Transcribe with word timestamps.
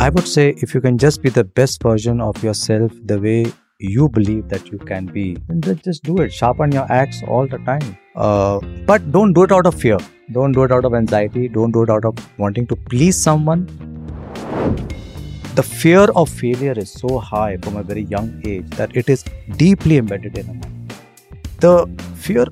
I 0.00 0.10
would 0.10 0.28
say 0.28 0.50
if 0.58 0.74
you 0.74 0.80
can 0.80 0.96
just 0.96 1.22
be 1.22 1.28
the 1.28 1.42
best 1.42 1.82
version 1.82 2.20
of 2.20 2.40
yourself 2.42 2.92
the 3.04 3.18
way 3.20 3.52
you 3.80 4.08
believe 4.08 4.48
that 4.48 4.68
you 4.68 4.78
can 4.78 5.06
be, 5.06 5.36
then 5.48 5.80
just 5.84 6.04
do 6.04 6.18
it. 6.18 6.32
Sharpen 6.32 6.70
your 6.70 6.86
axe 6.90 7.24
all 7.26 7.48
the 7.48 7.58
time. 7.58 7.98
Uh, 8.14 8.60
but 8.86 9.10
don't 9.10 9.32
do 9.32 9.42
it 9.42 9.50
out 9.50 9.66
of 9.66 9.74
fear. 9.74 9.98
Don't 10.30 10.52
do 10.52 10.62
it 10.62 10.70
out 10.70 10.84
of 10.84 10.94
anxiety. 10.94 11.48
Don't 11.48 11.72
do 11.72 11.82
it 11.82 11.90
out 11.90 12.04
of 12.04 12.14
wanting 12.38 12.68
to 12.68 12.76
please 12.76 13.20
someone. 13.20 13.66
The 15.56 15.64
fear 15.64 16.06
of 16.14 16.28
failure 16.28 16.74
is 16.76 16.92
so 16.92 17.18
high 17.18 17.56
from 17.56 17.76
a 17.76 17.82
very 17.82 18.02
young 18.02 18.40
age 18.46 18.70
that 18.70 18.96
it 18.96 19.08
is 19.08 19.24
deeply 19.56 19.96
embedded 19.96 20.38
in 20.38 20.48
a 20.48 20.54
mind. 20.54 20.94
The 21.58 21.88
fear 22.14 22.46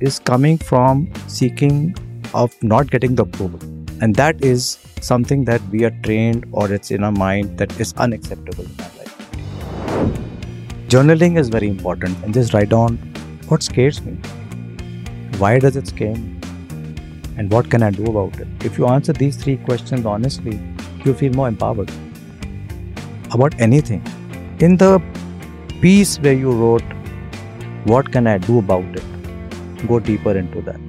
is 0.00 0.18
coming 0.18 0.56
from 0.56 1.12
seeking 1.26 1.94
of 2.32 2.54
not 2.62 2.90
getting 2.90 3.16
the 3.16 3.24
approval. 3.24 3.60
And 4.00 4.14
that 4.14 4.42
is 4.42 4.78
something 5.06 5.44
that 5.44 5.62
we 5.70 5.84
are 5.84 5.94
trained 6.04 6.46
or 6.52 6.72
it's 6.72 6.90
in 6.90 7.04
our 7.04 7.12
mind 7.12 7.58
that 7.58 7.80
is 7.80 7.92
unacceptable 8.06 8.64
in 8.64 8.80
our 8.80 8.92
life. 8.98 9.16
Journaling 10.94 11.38
is 11.38 11.48
very 11.48 11.68
important 11.68 12.16
and 12.24 12.34
just 12.34 12.54
write 12.54 12.68
down 12.70 12.96
what 13.48 13.62
scares 13.62 14.02
me. 14.02 14.14
Why 15.38 15.58
does 15.58 15.76
it 15.76 15.86
scare 15.86 16.16
me? 16.16 16.32
And 17.36 17.50
what 17.50 17.70
can 17.70 17.82
I 17.82 17.90
do 17.90 18.04
about 18.06 18.40
it? 18.40 18.48
If 18.64 18.78
you 18.78 18.86
answer 18.86 19.12
these 19.12 19.36
three 19.36 19.56
questions 19.58 20.06
honestly, 20.06 20.58
you 21.04 21.14
feel 21.14 21.32
more 21.32 21.48
empowered 21.48 21.90
about 23.32 23.60
anything. 23.60 24.02
In 24.60 24.76
the 24.76 25.02
piece 25.80 26.16
where 26.18 26.32
you 26.32 26.52
wrote, 26.52 26.82
What 27.84 28.10
can 28.10 28.26
I 28.26 28.38
do 28.38 28.58
about 28.58 28.96
it? 28.96 29.86
Go 29.86 30.00
deeper 30.00 30.36
into 30.36 30.62
that. 30.62 30.85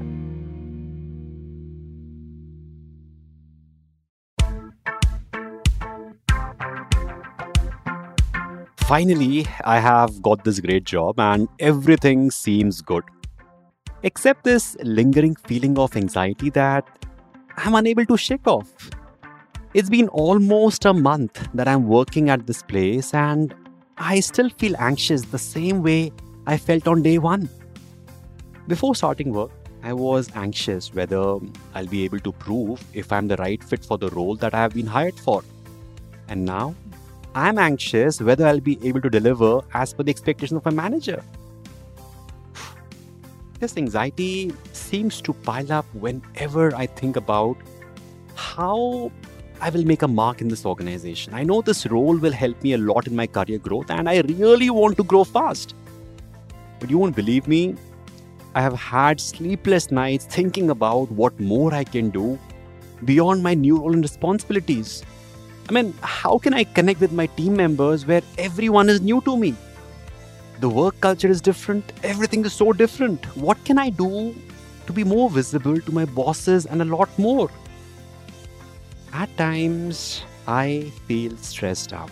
Finally, 8.88 9.46
I 9.66 9.80
have 9.82 10.21
got 10.21 10.46
this 10.46 10.62
great 10.62 10.85
job 10.85 11.20
and 11.20 11.49
everything 11.60 12.32
seems 12.32 12.82
good. 12.82 13.04
Except 14.04 14.46
this 14.46 14.77
lingering 14.82 15.35
feeling 15.35 15.77
of 15.77 15.98
anxiety 15.98 16.49
that 16.52 16.88
I'm 17.58 17.76
unable 17.76 18.05
to 18.05 18.15
shake 18.15 18.48
off. 18.48 18.90
It's 19.74 19.90
been 19.90 20.08
almost 20.08 20.85
a 20.85 20.93
month 20.93 21.49
that 21.54 21.68
I'm 21.68 21.85
working 21.85 22.30
at 22.30 22.48
this 22.48 22.63
place 22.63 23.13
and 23.13 23.54
I 23.98 24.21
still 24.21 24.49
feel 24.52 24.74
anxious 24.80 25.24
the 25.24 25.38
same 25.38 25.84
way 25.84 26.13
I 26.46 26.55
felt 26.55 26.88
on 26.88 27.02
day 27.02 27.18
one. 27.18 27.49
Before 28.70 28.96
starting 28.96 29.34
work, 29.34 29.52
I 29.84 29.91
was 29.91 30.30
anxious 30.34 30.93
whether 30.93 31.40
I'll 31.76 31.88
be 31.88 32.05
able 32.05 32.21
to 32.21 32.32
prove 32.32 32.82
if 32.93 33.12
I'm 33.12 33.27
the 33.27 33.35
right 33.35 33.62
fit 33.62 33.84
for 33.84 33.98
the 33.98 34.08
role 34.12 34.38
that 34.38 34.54
I 34.54 34.62
have 34.62 34.74
been 34.74 34.88
hired 34.88 35.20
for. 35.20 35.43
And 36.30 36.46
now 36.46 36.74
I'm 37.38 37.60
anxious 37.60 38.20
whether 38.20 38.48
I'll 38.48 38.60
be 38.60 38.80
able 38.84 38.99
to 38.99 39.12
deliver 39.12 39.62
as 39.76 39.93
per 39.93 40.02
the 40.02 40.10
expectations 40.10 40.57
of 40.57 40.66
my 40.66 40.71
manager. 40.71 41.24
This 43.60 43.77
anxiety 43.77 44.52
seems 44.74 45.21
to 45.21 45.34
pile 45.34 45.71
up 45.71 45.85
whenever 45.93 46.76
I 46.76 46.88
think 46.88 47.15
about 47.15 47.58
how 48.34 49.12
I 49.62 49.70
will 49.70 49.85
make 49.85 50.02
a 50.02 50.08
mark 50.08 50.41
in 50.41 50.48
this 50.48 50.65
organization. 50.65 51.35
I 51.35 51.43
know 51.43 51.62
this 51.62 51.85
role 51.85 52.18
will 52.18 52.32
help 52.32 52.63
me 52.63 52.74
a 52.74 52.77
lot 52.80 53.05
in 53.05 53.15
my 53.15 53.27
career 53.27 53.60
growth 53.60 53.91
and 53.91 54.10
I 54.10 54.21
really 54.21 54.71
want 54.71 54.98
to 54.98 55.04
grow 55.04 55.24
fast. 55.24 55.76
But 56.80 56.90
you 56.90 56.98
won't 56.98 57.15
believe 57.15 57.48
me, 57.48 57.76
I 58.55 58.62
have 58.62 58.74
had 58.74 59.21
sleepless 59.21 59.91
nights 59.91 60.26
thinking 60.26 60.71
about 60.71 61.12
what 61.12 61.40
more 61.40 61.71
I 61.71 61.84
can 61.84 62.10
do 62.10 62.40
beyond 63.05 63.43
my 63.43 63.54
new 63.54 63.77
role 63.77 63.93
and 63.93 64.02
responsibilities. 64.02 65.03
I 65.69 65.73
mean, 65.73 65.94
how 66.01 66.38
can 66.38 66.53
I 66.53 66.63
connect 66.63 67.01
with 67.01 67.12
my 67.12 67.25
team 67.25 67.56
members 67.56 68.06
where 68.06 68.22
everyone 68.38 68.88
is 68.88 69.01
new 69.01 69.19
to 69.22 69.35
me? 69.35 69.53
The 70.62 70.69
work 70.69 71.00
culture 71.01 71.28
is 71.28 71.42
different, 71.42 71.92
everything 72.03 72.46
is 72.46 72.53
so 72.53 72.72
different. 72.72 73.25
What 73.36 73.64
can 73.66 73.78
I 73.78 73.90
do 73.90 74.34
to 74.86 74.94
be 74.94 75.03
more 75.03 75.30
visible 75.30 75.80
to 75.80 75.92
my 75.92 76.06
bosses 76.06 76.66
and 76.66 76.81
a 76.81 76.86
lot 76.86 77.09
more? 77.19 77.52
At 79.12 79.36
times, 79.36 80.24
I 80.47 80.94
feel 81.06 81.36
stressed 81.38 81.92
out. 81.92 82.12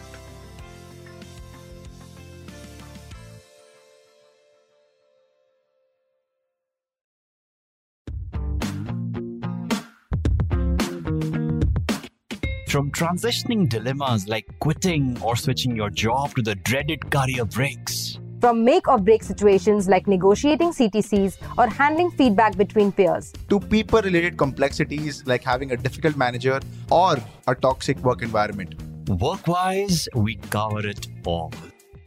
From 12.75 12.91
transitioning 12.91 13.69
dilemmas 13.69 14.27
like 14.27 14.47
quitting 14.59 15.17
or 15.21 15.37
switching 15.37 15.77
your 15.77 15.89
job 15.89 16.35
to 16.35 16.41
the 16.41 16.55
dreaded 16.55 17.09
career 17.09 17.45
breaks. 17.45 18.19
From 18.41 18.65
make 18.65 18.89
or 18.89 18.97
break 18.97 19.23
situations 19.23 19.87
like 19.87 20.07
negotiating 20.07 20.71
CTCs 20.71 21.37
or 21.57 21.67
handling 21.67 22.11
feedback 22.11 22.57
between 22.57 22.91
peers. 22.91 23.31
To 23.47 23.61
people 23.61 24.01
related 24.01 24.37
complexities 24.37 25.25
like 25.25 25.41
having 25.41 25.71
a 25.71 25.77
difficult 25.77 26.17
manager 26.17 26.59
or 26.91 27.15
a 27.47 27.55
toxic 27.55 27.97
work 27.99 28.21
environment. 28.21 28.75
Workwise, 29.05 30.09
we 30.13 30.35
cover 30.49 30.85
it 30.85 31.07
all. 31.25 31.53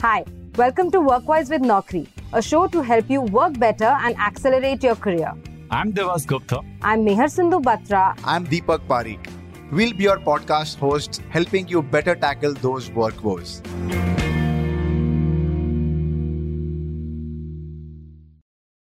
Hi, 0.03 0.23
welcome 0.57 0.91
to 0.91 0.99
Workwise 0.99 1.49
with 1.49 1.63
Naukri, 1.63 2.07
a 2.35 2.43
show 2.43 2.67
to 2.67 2.83
help 2.83 3.09
you 3.09 3.23
work 3.23 3.59
better 3.59 3.97
and 4.03 4.15
accelerate 4.19 4.83
your 4.83 4.97
career. 4.97 5.33
I'm 5.71 5.95
Divas 5.95 6.27
Gupta. 6.27 6.61
I'm 6.83 7.07
Mehar 7.07 7.31
Sindhu 7.31 7.61
Batra. 7.61 8.19
I'm 8.23 8.47
Deepak 8.47 8.87
Parikh. 8.87 9.38
We'll 9.71 9.93
be 9.93 10.05
your 10.05 10.17
podcast 10.17 10.77
hosts, 10.77 11.21
helping 11.29 11.69
you 11.69 11.83
better 11.83 12.15
tackle 12.15 12.55
those 12.55 12.91
work 12.91 13.23
woes. 13.23 13.61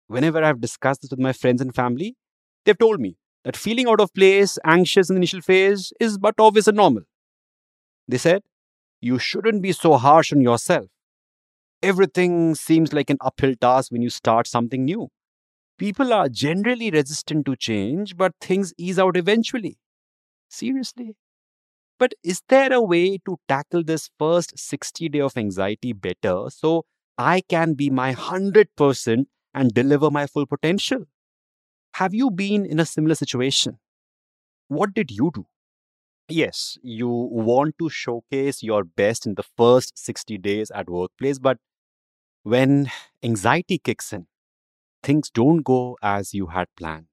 Whenever 0.09 0.45
I've 0.45 0.61
discussed 0.61 1.01
this 1.01 1.11
with 1.11 1.19
my 1.19 1.33
friends 1.33 1.63
and 1.63 1.75
family, 1.75 2.15
they've 2.67 2.77
told 2.77 3.01
me 3.01 3.17
that 3.45 3.57
feeling 3.57 3.89
out 3.89 4.01
of 4.01 4.13
place, 4.13 4.59
anxious 4.67 5.09
in 5.09 5.15
the 5.15 5.21
initial 5.21 5.41
phase 5.41 5.95
is 5.99 6.19
but 6.19 6.35
obvious 6.39 6.69
and 6.69 6.77
normal. 6.77 7.05
They 8.07 8.19
said, 8.19 8.43
You 9.01 9.19
shouldn't 9.19 9.63
be 9.63 9.73
so 9.73 9.97
harsh 9.97 10.31
on 10.31 10.43
yourself. 10.43 10.89
Everything 11.83 12.55
seems 12.55 12.93
like 12.93 13.09
an 13.09 13.17
uphill 13.23 13.55
task 13.59 13.91
when 13.91 14.03
you 14.03 14.11
start 14.11 14.47
something 14.47 14.85
new. 14.85 15.09
People 15.79 16.13
are 16.13 16.29
generally 16.29 16.91
resistant 16.91 17.47
to 17.47 17.57
change, 17.57 18.15
but 18.19 18.33
things 18.43 18.75
ease 18.77 18.99
out 18.99 19.17
eventually. 19.17 19.79
Seriously? 20.49 21.17
But 21.99 22.15
is 22.23 22.43
there 22.49 22.73
a 22.73 22.83
way 22.83 23.19
to 23.27 23.39
tackle 23.49 23.83
this 23.85 24.11
first 24.19 24.59
60 24.59 25.09
day 25.09 25.21
of 25.21 25.37
anxiety 25.37 25.93
better 25.93 26.51
so 26.51 26.85
I 27.19 27.43
can 27.49 27.75
be 27.75 27.91
my 27.91 28.15
100% 28.15 29.27
and 29.55 29.71
deliver 29.75 30.11
my 30.11 30.27
full 30.27 30.47
potential? 30.47 31.05
Have 31.95 32.15
you 32.15 32.31
been 32.31 32.67
in 32.67 32.79
a 32.79 32.87
similar 32.87 33.15
situation? 33.15 33.79
What 34.69 34.95
did 34.95 35.11
you 35.11 35.31
do? 35.35 35.47
Yes, 36.29 36.79
you 36.83 37.09
want 37.09 37.79
to 37.79 37.89
showcase 37.89 38.63
your 38.63 38.85
best 38.85 39.27
in 39.27 39.35
the 39.37 39.45
first 39.57 39.99
60 39.99 40.39
days 40.39 40.71
at 40.73 40.91
workplace, 40.91 41.39
but 41.39 41.59
when 42.43 42.91
anxiety 43.23 43.79
kicks 43.79 44.13
in, 44.13 44.27
things 45.03 45.31
don't 45.31 45.63
go 45.63 45.97
as 46.03 46.35
you 46.35 46.49
had 46.49 46.69
planned. 46.77 47.07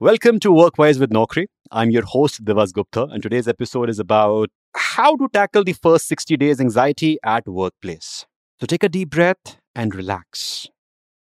Welcome 0.00 0.40
to 0.40 0.50
Workwise 0.50 1.00
with 1.00 1.10
Naukri. 1.10 1.46
I'm 1.70 1.90
your 1.90 2.04
host, 2.04 2.44
Divas 2.44 2.72
Gupta, 2.72 3.04
and 3.04 3.22
today's 3.22 3.46
episode 3.46 3.90
is 3.90 3.98
about 3.98 4.48
how 4.74 5.16
to 5.16 5.28
tackle 5.28 5.64
the 5.64 5.74
first 5.74 6.08
60 6.08 6.36
days 6.38 6.60
anxiety 6.60 7.18
at 7.22 7.46
workplace. 7.46 8.24
So 8.58 8.66
take 8.66 8.82
a 8.82 8.88
deep 8.88 9.10
breath 9.10 9.58
and 9.74 9.94
relax. 9.94 10.68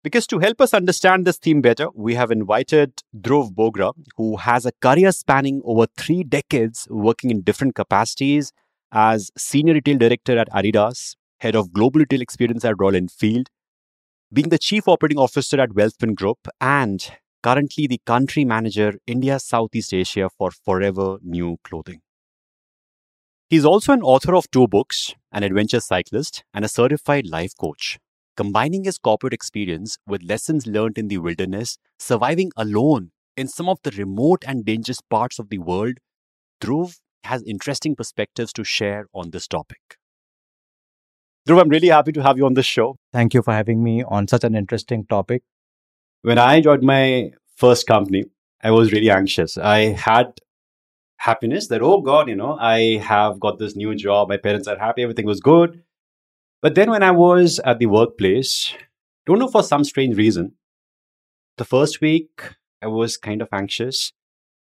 Because 0.05 0.27
to 0.27 0.38
help 0.38 0.61
us 0.61 0.75
understand 0.75 1.27
this 1.27 1.38
theme 1.38 1.62
better, 1.62 1.88
we 1.94 2.15
have 2.15 2.31
invited 2.31 2.93
Dhruv 3.17 3.55
Bogra, 3.55 3.93
who 4.17 4.37
has 4.37 4.67
a 4.67 4.72
career 4.83 5.12
spanning 5.12 5.62
over 5.65 5.87
three 5.97 6.25
decades 6.25 6.87
working 6.91 7.31
in 7.31 7.41
different 7.41 7.75
capacities 7.75 8.53
as 8.93 9.31
Senior 9.37 9.75
Retail 9.75 9.97
Director 9.97 10.38
at 10.38 10.50
Adidas, 10.50 11.17
Head 11.41 11.56
of 11.56 11.73
Global 11.73 12.00
Retail 12.00 12.20
Experience 12.20 12.64
at 12.67 12.79
Royal 12.79 12.97
Enfield, 12.97 13.49
being 14.31 14.50
the 14.50 14.58
Chief 14.58 14.87
Operating 14.88 15.19
Officer 15.19 15.58
at 15.58 15.70
Welspun 15.70 16.14
Group, 16.14 16.49
and 16.61 17.12
currently 17.43 17.87
the 17.87 18.00
country 18.05 18.44
manager 18.44 18.94
India 19.06 19.38
Southeast 19.38 19.94
Asia 19.94 20.29
for 20.37 20.50
Forever 20.50 21.19
New 21.23 21.58
Clothing. 21.64 22.00
He's 23.49 23.64
also 23.64 23.93
an 23.93 24.02
author 24.02 24.35
of 24.35 24.50
two 24.50 24.69
books, 24.69 25.14
an 25.32 25.43
adventure 25.43 25.81
cyclist, 25.81 26.44
and 26.52 26.64
a 26.64 26.69
certified 26.69 27.26
life 27.26 27.52
coach, 27.58 27.99
combining 28.37 28.85
his 28.85 28.99
corporate 28.99 29.32
experience 29.32 29.96
with 30.06 30.23
lessons 30.23 30.67
learned 30.67 30.99
in 30.99 31.08
the 31.08 31.19
wilderness, 31.19 31.79
surviving 31.99 32.50
alone 32.56 33.12
in 33.37 33.49
some 33.49 33.69
of 33.69 33.79
the 33.84 33.91
remote 33.93 34.44
and 34.46 34.64
dangerous 34.64 35.00
parts 35.00 35.38
of 35.38 35.49
the 35.49 35.58
world. 35.58 35.94
Dhruv 36.61 36.99
has 37.25 37.43
interesting 37.44 37.96
perspectives 37.96 38.52
to 38.52 38.64
share 38.64 39.06
on 39.14 39.31
this 39.31 39.46
topic. 39.46 39.96
Dhruv, 41.49 41.62
I'm 41.62 41.69
really 41.70 41.88
happy 41.88 42.12
to 42.12 42.23
have 42.23 42.37
you 42.37 42.44
on 42.44 42.55
this 42.55 42.67
show. 42.67 42.96
Thank 43.12 43.32
you 43.32 43.43
for 43.43 43.55
having 43.55 43.82
me 43.82 44.02
on 44.02 44.29
such 44.29 44.44
an 44.44 44.55
interesting 44.55 45.06
topic. 45.06 45.43
When 46.23 46.38
I 46.38 46.61
joined 46.61 46.82
my 46.82 47.32
first 47.56 47.87
company, 47.87 48.25
I 48.62 48.70
was 48.70 48.93
really 48.93 49.11
anxious. 49.11 49.56
I 49.56 49.93
had 49.93 50.41
happiness 51.19 51.69
that, 51.69 51.82
oh 51.82 52.00
God, 52.00 52.29
you 52.29 52.37
know, 52.37 52.56
I 52.61 52.99
have 52.99 53.41
got 53.41 53.59
this 53.59 53.76
new 53.76 53.94
job, 53.94 54.29
my 54.29 54.37
parents 54.37 54.69
are 54.69 54.79
happy, 54.79 55.03
everything 55.03 55.26
was 55.26 55.41
good. 55.41 55.82
But 56.61 56.75
then 56.75 56.91
when 56.91 57.03
I 57.03 57.12
was 57.12 57.61
at 57.65 57.79
the 57.79 57.87
workplace, 57.87 58.75
don't 59.26 59.38
know 59.38 59.49
for 59.49 59.62
some 59.62 59.85
strange 59.85 60.17
reason, 60.17 60.55
the 61.56 61.65
first 61.65 62.00
week 62.00 62.55
I 62.82 62.87
was 62.87 63.17
kind 63.17 63.43
of 63.43 63.49
anxious. 63.53 64.12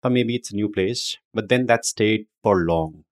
Or 0.02 0.10
maybe 0.10 0.34
it's 0.34 0.50
a 0.50 0.56
new 0.56 0.70
place, 0.70 1.18
but 1.34 1.50
then 1.50 1.66
that 1.66 1.84
stayed 1.84 2.26
for 2.42 2.64
long. 2.64 3.04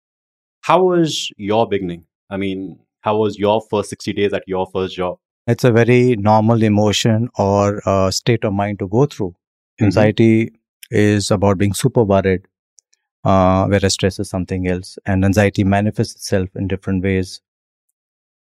How 0.63 0.85
was 0.85 1.31
your 1.37 1.69
beginning? 1.69 2.07
I 2.31 2.39
mean, 2.39 2.81
how 3.03 3.19
was 3.19 3.39
your 3.39 3.61
first 3.61 3.91
60 3.91 4.15
days 4.15 4.33
at 4.33 4.45
your 4.47 4.67
first 4.73 4.97
job? 4.97 5.19
It's 5.49 5.65
a 5.65 5.73
very 5.73 6.15
normal 6.17 6.63
emotion 6.63 7.29
or 7.37 7.83
uh, 7.89 8.11
state 8.13 8.45
of 8.45 8.53
mind 8.53 8.79
to 8.81 8.89
go 8.89 9.07
through. 9.07 9.35
Mhm. 9.81 9.87
Anxiety 9.87 10.53
is 10.93 11.31
about 11.33 11.59
being 11.59 11.75
super 11.75 12.05
worried, 12.05 12.47
uh, 13.25 13.67
whereas 13.69 13.95
stress 13.95 14.19
is 14.21 14.31
something 14.31 14.69
else. 14.69 14.99
And 15.07 15.25
anxiety 15.25 15.65
manifests 15.65 16.17
itself 16.17 16.51
in 16.57 16.69
different 16.69 17.05
ways. 17.05 17.43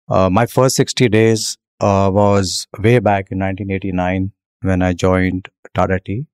Uh, 0.07 0.29
my 0.29 0.45
first 0.45 0.75
60 0.75 1.09
days 1.09 1.57
uh, 1.79 2.09
was 2.13 2.67
way 2.79 2.99
back 2.99 3.31
in 3.31 3.39
1989 3.39 4.31
when 4.61 4.81
I 4.81 4.93
joined 4.93 5.49
Tata 5.73 5.99
Tea. 5.99 6.25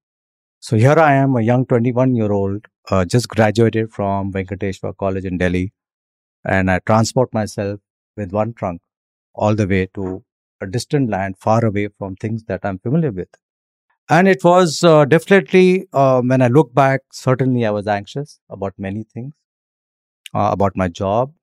So 0.60 0.78
here 0.78 0.98
I 1.00 1.14
am, 1.16 1.36
a 1.38 1.42
young 1.42 1.66
21 1.66 2.16
year 2.16 2.32
old, 2.34 2.68
uh, 2.92 3.06
just 3.06 3.30
graduated 3.30 3.94
from 3.94 4.34
Venkateshwar 4.34 4.98
College 4.98 5.26
in 5.26 5.38
Delhi. 5.38 5.74
And 6.46 6.72
I 6.72 6.80
transport 6.80 7.34
myself 7.34 7.80
with 8.18 8.32
one 8.34 8.54
trunk 8.54 8.82
all 9.36 9.56
the 9.56 9.68
way 9.68 9.88
to 9.96 10.24
a 10.62 10.68
distant 10.68 11.10
land 11.10 11.38
far 11.38 11.66
away 11.66 11.90
from 11.98 12.16
things 12.16 12.44
that 12.46 12.62
I'm 12.64 12.80
familiar 12.80 13.12
with. 13.12 13.30
And 14.10 14.28
it 14.28 14.44
was 14.44 14.84
uh, 14.84 15.06
definitely, 15.06 15.88
uh, 15.94 16.22
when 16.22 16.42
I 16.42 16.48
look 16.48 16.74
back, 16.74 17.02
certainly 17.14 17.66
I 17.66 17.72
was 17.72 17.88
anxious 17.88 18.40
about 18.50 18.74
many 18.78 19.04
things, 19.04 19.34
uh, 20.34 20.50
about 20.52 20.76
my 20.76 20.88
job, 20.88 21.34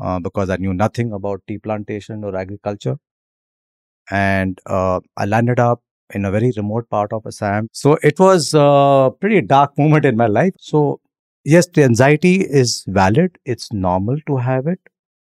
uh, 0.00 0.18
because 0.20 0.50
I 0.50 0.56
knew 0.56 0.74
nothing 0.74 1.12
about 1.12 1.42
tea 1.46 1.58
plantation 1.58 2.24
or 2.24 2.36
agriculture. 2.36 2.98
And 4.10 4.60
uh, 4.66 5.00
I 5.16 5.24
landed 5.24 5.58
up 5.58 5.82
in 6.12 6.24
a 6.24 6.30
very 6.30 6.52
remote 6.56 6.88
part 6.90 7.12
of 7.12 7.26
Assam. 7.26 7.68
So 7.72 7.94
it 8.02 8.18
was 8.18 8.52
a 8.54 9.10
pretty 9.20 9.40
dark 9.40 9.76
moment 9.78 10.04
in 10.04 10.16
my 10.16 10.26
life. 10.26 10.54
So, 10.58 11.00
yes, 11.44 11.66
the 11.66 11.84
anxiety 11.84 12.36
is 12.42 12.84
valid, 12.86 13.38
it's 13.44 13.72
normal 13.72 14.18
to 14.26 14.36
have 14.36 14.66
it. 14.66 14.80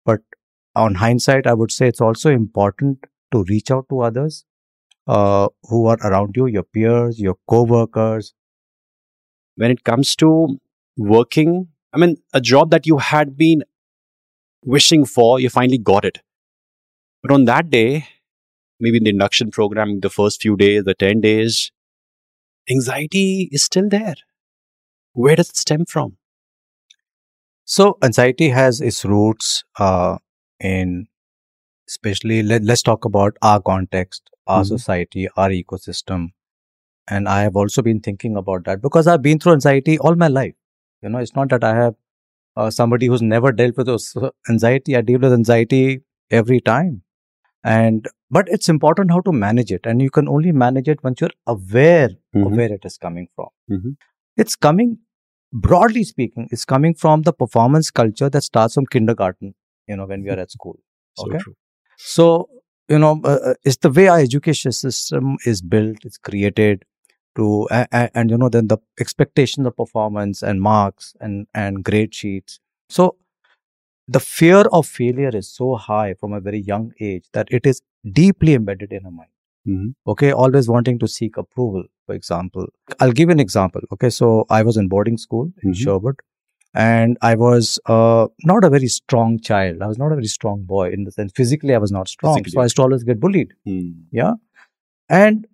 But 0.05 0.21
on 0.75 0.95
hindsight, 0.95 1.47
I 1.47 1.53
would 1.53 1.71
say 1.71 1.87
it's 1.87 2.01
also 2.01 2.29
important 2.31 3.05
to 3.31 3.43
reach 3.43 3.71
out 3.71 3.87
to 3.89 4.01
others 4.01 4.45
uh, 5.07 5.49
who 5.63 5.87
are 5.87 5.97
around 6.03 6.35
you, 6.35 6.47
your 6.47 6.63
peers, 6.63 7.19
your 7.19 7.35
co-workers. 7.47 8.33
When 9.55 9.71
it 9.71 9.83
comes 9.83 10.15
to 10.17 10.59
working, 10.97 11.69
I 11.93 11.97
mean, 11.97 12.17
a 12.33 12.41
job 12.41 12.71
that 12.71 12.85
you 12.85 12.97
had 12.97 13.37
been 13.37 13.63
wishing 14.63 15.05
for, 15.05 15.39
you 15.39 15.49
finally 15.49 15.77
got 15.77 16.05
it. 16.05 16.19
But 17.21 17.31
on 17.31 17.45
that 17.45 17.69
day, 17.69 18.07
maybe 18.79 18.97
in 18.97 19.03
the 19.03 19.09
induction 19.09 19.51
program, 19.51 19.99
the 19.99 20.09
first 20.09 20.41
few 20.41 20.55
days, 20.55 20.83
the 20.83 20.93
10 20.93 21.21
days, 21.21 21.71
anxiety 22.69 23.49
is 23.51 23.63
still 23.63 23.89
there. 23.89 24.15
Where 25.13 25.35
does 25.35 25.49
it 25.49 25.57
stem 25.57 25.85
from? 25.85 26.17
So 27.65 27.97
anxiety 28.01 28.49
has 28.49 28.81
its 28.81 29.05
roots 29.05 29.63
uh, 29.77 30.17
in, 30.59 31.07
especially 31.89 32.43
let, 32.43 32.63
let's 32.63 32.83
talk 32.83 33.05
about 33.05 33.37
our 33.51 33.61
context, 33.61 34.29
our 34.47 34.63
Mhm. 34.63 34.67
society, 34.73 35.27
our 35.37 35.49
ecosystem. 35.49 36.29
And 37.09 37.27
I 37.27 37.41
have 37.41 37.55
also 37.55 37.81
been 37.81 37.99
thinking 37.99 38.35
about 38.37 38.65
that 38.65 38.81
because 38.81 39.07
I've 39.07 39.21
been 39.21 39.39
through 39.39 39.53
anxiety 39.53 39.97
all 39.99 40.15
my 40.15 40.27
life. 40.27 40.55
You 41.01 41.09
know, 41.09 41.19
it's 41.19 41.35
not 41.35 41.49
that 41.49 41.63
I 41.63 41.75
have 41.75 41.95
uh, 42.57 42.69
somebody 42.69 43.07
who's 43.07 43.21
never 43.21 43.51
dealt 43.51 43.77
with 43.77 43.87
those 43.87 44.15
anxiety. 44.49 44.95
I 44.97 45.01
deal 45.01 45.19
with 45.19 45.33
anxiety 45.33 46.01
every 46.31 46.61
time. 46.61 47.03
And, 47.63 48.07
but 48.31 48.47
it's 48.49 48.69
important 48.69 49.11
how 49.11 49.21
to 49.21 49.31
manage 49.33 49.71
it. 49.71 49.85
And 49.85 50.01
you 50.01 50.09
can 50.09 50.27
only 50.29 50.51
manage 50.51 50.87
it 50.87 51.03
once 51.03 51.21
you're 51.21 51.37
aware 51.47 52.09
of 52.35 52.53
Mhm. 52.53 52.57
where 52.57 52.73
it 52.73 52.85
is 52.85 52.97
coming 52.97 53.27
from. 53.35 53.49
Mhm. 53.71 53.97
It's 54.37 54.55
coming, 54.55 54.99
broadly 55.53 56.03
speaking, 56.03 56.47
it's 56.51 56.65
coming 56.65 56.93
from 56.95 57.23
the 57.23 57.33
performance 57.33 57.91
culture 57.91 58.29
that 58.29 58.43
starts 58.43 58.75
from 58.75 58.85
kindergarten, 58.87 59.55
you 59.87 59.97
know, 59.97 60.05
when 60.05 60.23
we 60.23 60.29
are 60.29 60.39
at 60.39 60.51
school. 60.57 60.79
So 61.15 61.27
Okay. 61.27 61.39
true. 61.39 61.55
So, 61.99 62.49
you 62.87 62.97
know, 62.99 63.21
uh, 63.23 63.39
uh, 63.51 63.53
it's 63.63 63.77
the 63.77 63.89
way 63.91 64.07
our 64.07 64.19
education 64.19 64.71
system 64.71 65.37
is 65.45 65.61
built, 65.61 66.05
it's 66.05 66.17
created 66.17 66.85
to, 67.35 67.67
a- 67.71 67.87
a- 67.91 68.09
and, 68.17 68.29
you 68.31 68.37
know, 68.37 68.49
then 68.49 68.67
the 68.67 68.77
expectation 68.99 69.65
of 69.65 69.75
performance 69.75 70.41
and 70.41 70.61
marks 70.61 71.15
and, 71.19 71.47
and 71.53 71.83
grade 71.83 72.15
sheets. 72.15 72.59
So, 72.89 73.17
the 74.07 74.19
fear 74.21 74.61
of 74.73 74.87
failure 74.87 75.31
is 75.33 75.49
so 75.49 75.75
high 75.75 76.13
from 76.15 76.33
a 76.33 76.41
very 76.41 76.59
young 76.59 76.93
age 77.01 77.25
that 77.33 77.47
it 77.51 77.65
is 77.67 77.81
deeply 78.13 78.55
embedded 78.55 78.93
in 78.93 79.05
our 79.05 79.11
mind. 79.11 79.29
Mhm. 79.67 79.95
Okay, 80.07 80.31
always 80.31 80.69
wanting 80.69 80.99
to 80.99 81.07
seek 81.07 81.37
approval, 81.37 81.83
for 82.07 82.15
example. 82.15 82.67
I'll 82.99 83.11
give 83.11 83.29
an 83.29 83.39
example. 83.39 83.81
Okay, 83.93 84.09
so 84.09 84.45
I 84.49 84.63
was 84.63 84.77
in 84.77 84.89
boarding 84.89 85.17
school 85.17 85.51
in 85.63 85.71
Mhm. 85.71 85.75
Sherwood 85.83 86.21
and 86.73 87.17
I 87.21 87.35
was 87.35 87.79
uh, 87.85 88.27
not 88.43 88.63
a 88.63 88.69
very 88.69 88.87
strong 88.87 89.39
child. 89.39 89.81
I 89.81 89.87
was 89.87 89.97
not 89.97 90.11
a 90.11 90.15
very 90.15 90.27
strong 90.27 90.63
boy 90.63 90.91
in 90.91 91.03
the 91.03 91.11
sense 91.11 91.31
physically 91.35 91.73
I 91.73 91.77
was 91.79 91.91
not 91.91 92.07
strong. 92.07 92.35
Physically, 92.35 92.51
So 92.51 92.61
I 92.61 92.65
used 92.65 92.75
to 92.77 92.81
always 92.83 93.03
get 93.03 93.19
bullied. 93.19 93.53
Hmm. 93.65 93.91
Yeah. 94.11 94.33
And 95.09 95.47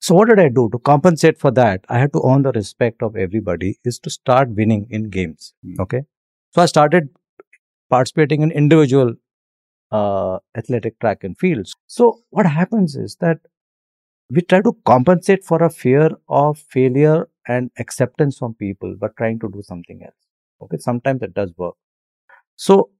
so 0.00 0.14
what 0.14 0.28
did 0.28 0.40
I 0.40 0.48
do 0.48 0.68
to 0.72 0.78
compensate 0.78 1.38
for 1.38 1.50
that? 1.52 1.84
I 1.88 1.98
had 1.98 2.12
to 2.14 2.22
earn 2.26 2.42
the 2.42 2.52
respect 2.52 3.02
of 3.02 3.16
everybody 3.16 3.78
is 3.84 3.98
to 4.00 4.10
start 4.10 4.50
winning 4.50 4.86
in 4.90 5.10
games. 5.10 5.54
Hmm. 5.64 5.80
Okay. 5.80 6.02
So 6.52 6.62
I 6.62 6.66
started 6.66 7.08
participating 7.90 8.42
in 8.42 8.50
individual 8.50 9.14
uh, 9.90 10.38
athletic 10.56 10.98
track 11.00 11.24
and 11.24 11.38
fields. 11.38 11.74
So 11.86 12.20
what 12.30 12.46
happens 12.46 12.96
is 12.96 13.16
that 13.20 13.38
we 14.30 14.42
try 14.42 14.60
to 14.62 14.76
compensate 14.84 15.44
for 15.44 15.62
a 15.62 15.70
fear 15.70 16.10
of 16.28 16.58
failure 16.58 17.28
and 17.46 17.70
acceptance 17.78 18.38
from 18.38 18.54
people, 18.54 18.96
but 18.98 19.16
trying 19.16 19.38
to 19.40 19.48
do 19.52 19.62
something 19.62 20.02
else. 20.02 20.14
Okay. 20.62 20.78
Sometimes 20.78 21.22
it 21.22 21.34
does 21.34 21.52
work. 21.56 21.74
So, 22.56 22.90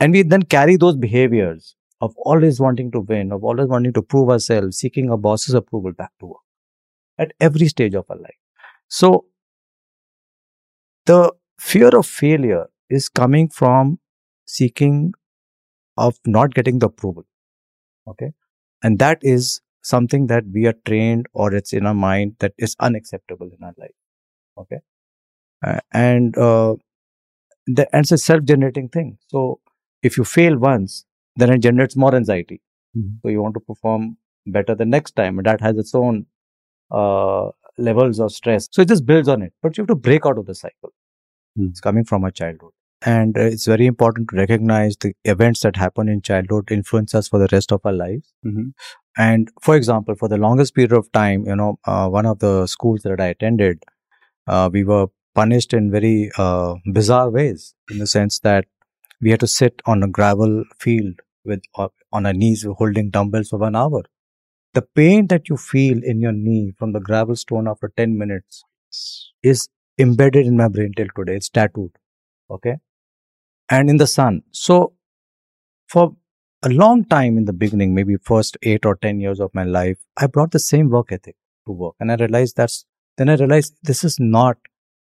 and 0.00 0.12
we 0.12 0.22
then 0.22 0.42
carry 0.44 0.76
those 0.76 0.96
behaviors 0.96 1.76
of 2.00 2.14
always 2.18 2.60
wanting 2.60 2.92
to 2.92 3.00
win, 3.00 3.32
of 3.32 3.44
always 3.44 3.68
wanting 3.68 3.92
to 3.94 4.02
prove 4.02 4.30
ourselves, 4.30 4.78
seeking 4.78 5.10
our 5.10 5.18
boss's 5.18 5.54
approval 5.54 5.92
back 5.92 6.12
to 6.20 6.26
work 6.26 6.42
at 7.18 7.32
every 7.40 7.68
stage 7.68 7.94
of 7.94 8.06
our 8.10 8.16
life. 8.18 8.38
So, 8.88 9.26
the 11.06 11.32
fear 11.58 11.88
of 11.88 12.06
failure 12.06 12.66
is 12.88 13.08
coming 13.08 13.48
from 13.48 13.98
seeking 14.46 15.12
of 15.96 16.18
not 16.26 16.54
getting 16.54 16.78
the 16.78 16.86
approval. 16.86 17.24
Okay. 18.08 18.32
And 18.82 18.98
that 18.98 19.18
is 19.22 19.60
something 19.88 20.26
that 20.28 20.44
we 20.52 20.66
are 20.66 20.74
trained 20.86 21.26
or 21.32 21.54
it's 21.54 21.72
in 21.72 21.86
our 21.86 21.94
mind 21.94 22.36
that 22.40 22.54
is 22.58 22.76
unacceptable 22.80 23.50
in 23.56 23.64
our 23.64 23.74
life. 23.78 23.96
Okay. 24.58 24.80
Uh, 25.66 25.80
and, 25.92 26.36
uh, 26.38 26.76
the, 27.66 27.88
and 27.94 28.04
it's 28.04 28.12
a 28.12 28.18
self-generating 28.18 28.88
thing. 28.88 29.18
So 29.28 29.60
if 30.02 30.16
you 30.16 30.24
fail 30.24 30.56
once, 30.58 31.04
then 31.36 31.50
it 31.52 31.58
generates 31.58 31.96
more 31.96 32.14
anxiety. 32.14 32.60
Mhm. 32.96 33.20
So 33.22 33.28
you 33.28 33.42
want 33.42 33.54
to 33.54 33.60
perform 33.60 34.16
better 34.46 34.74
the 34.74 34.86
next 34.86 35.16
time, 35.16 35.38
and 35.38 35.46
that 35.46 35.60
has 35.60 35.76
its 35.76 35.94
own 35.94 36.26
uh, 36.90 37.50
levels 37.78 38.20
of 38.20 38.32
stress. 38.32 38.68
So 38.72 38.82
it 38.82 38.88
just 38.88 39.06
builds 39.06 39.28
on 39.28 39.42
it. 39.42 39.52
But 39.62 39.76
you 39.78 39.82
have 39.82 39.88
to 39.88 39.94
break 39.94 40.26
out 40.26 40.38
of 40.38 40.46
the 40.46 40.54
cycle. 40.54 40.92
Mm. 41.58 41.70
It's 41.70 41.80
coming 41.80 42.04
from 42.04 42.24
our 42.24 42.30
childhood, 42.30 42.72
and 43.02 43.36
uh, 43.38 43.42
it's 43.42 43.66
very 43.66 43.86
important 43.86 44.28
to 44.30 44.36
recognize 44.36 44.96
the 44.96 45.14
events 45.24 45.60
that 45.60 45.76
happen 45.76 46.08
in 46.08 46.20
childhood 46.22 46.70
influence 46.70 47.14
us 47.14 47.28
for 47.28 47.38
the 47.38 47.48
rest 47.52 47.72
of 47.72 47.80
our 47.84 47.92
lives. 47.92 48.32
Mhm. 48.44 48.72
And 49.16 49.50
for 49.62 49.76
example, 49.76 50.14
for 50.14 50.28
the 50.28 50.38
longest 50.38 50.74
period 50.74 50.92
of 50.92 51.10
time, 51.12 51.44
you 51.46 51.56
know, 51.56 51.78
uh, 51.84 52.08
one 52.08 52.26
of 52.26 52.38
the 52.40 52.66
schools 52.66 53.02
that 53.02 53.20
I 53.20 53.26
attended, 53.28 53.84
uh, 54.46 54.70
we 54.72 54.84
were 54.84 55.08
punished 55.34 55.72
in 55.74 55.90
very 55.90 56.30
uh, 56.38 56.76
bizarre 56.92 57.30
ways 57.30 57.74
in 57.90 57.98
the 57.98 58.06
sense 58.06 58.40
that 58.40 58.66
we 59.20 59.30
had 59.30 59.40
to 59.40 59.46
sit 59.48 59.82
on 59.86 60.02
a 60.02 60.08
gravel 60.08 60.64
field 60.80 61.20
with 61.44 61.62
uh, 61.76 61.88
on 62.12 62.26
our 62.26 62.32
knees 62.34 62.66
holding 62.78 63.10
dumbbells 63.10 63.50
for 63.50 63.58
one 63.58 63.76
hour. 63.76 64.02
The 64.74 64.82
pain 64.82 65.26
that 65.28 65.48
you 65.48 65.56
feel 65.56 66.02
in 66.02 66.20
your 66.20 66.32
knee 66.32 66.74
from 66.78 66.92
the 66.92 67.00
gravel 67.00 67.36
stone 67.36 67.68
after 67.68 67.92
10 67.96 68.18
minutes 68.18 68.64
is 69.42 69.68
embedded 69.98 70.46
in 70.46 70.56
my 70.56 70.68
brain 70.68 70.92
till 70.96 71.08
today. 71.16 71.36
It's 71.36 71.48
tattooed. 71.48 71.92
Okay. 72.50 72.76
And 73.70 73.90
in 73.90 73.98
the 73.98 74.06
sun. 74.06 74.42
So 74.50 74.94
for 75.88 76.16
a 76.62 76.68
long 76.68 77.04
time 77.04 77.36
in 77.36 77.44
the 77.44 77.52
beginning, 77.52 77.94
maybe 77.94 78.16
first 78.16 78.56
eight 78.62 78.84
or 78.84 78.96
10 78.96 79.20
years 79.20 79.40
of 79.40 79.54
my 79.54 79.64
life, 79.64 79.98
I 80.16 80.26
brought 80.26 80.52
the 80.52 80.58
same 80.58 80.90
work 80.90 81.12
ethic 81.12 81.36
to 81.66 81.72
work. 81.72 81.94
And 82.00 82.10
I 82.10 82.16
realized 82.16 82.56
that's, 82.56 82.84
then 83.16 83.28
I 83.28 83.34
realized 83.34 83.74
this 83.82 84.04
is 84.04 84.16
not 84.18 84.56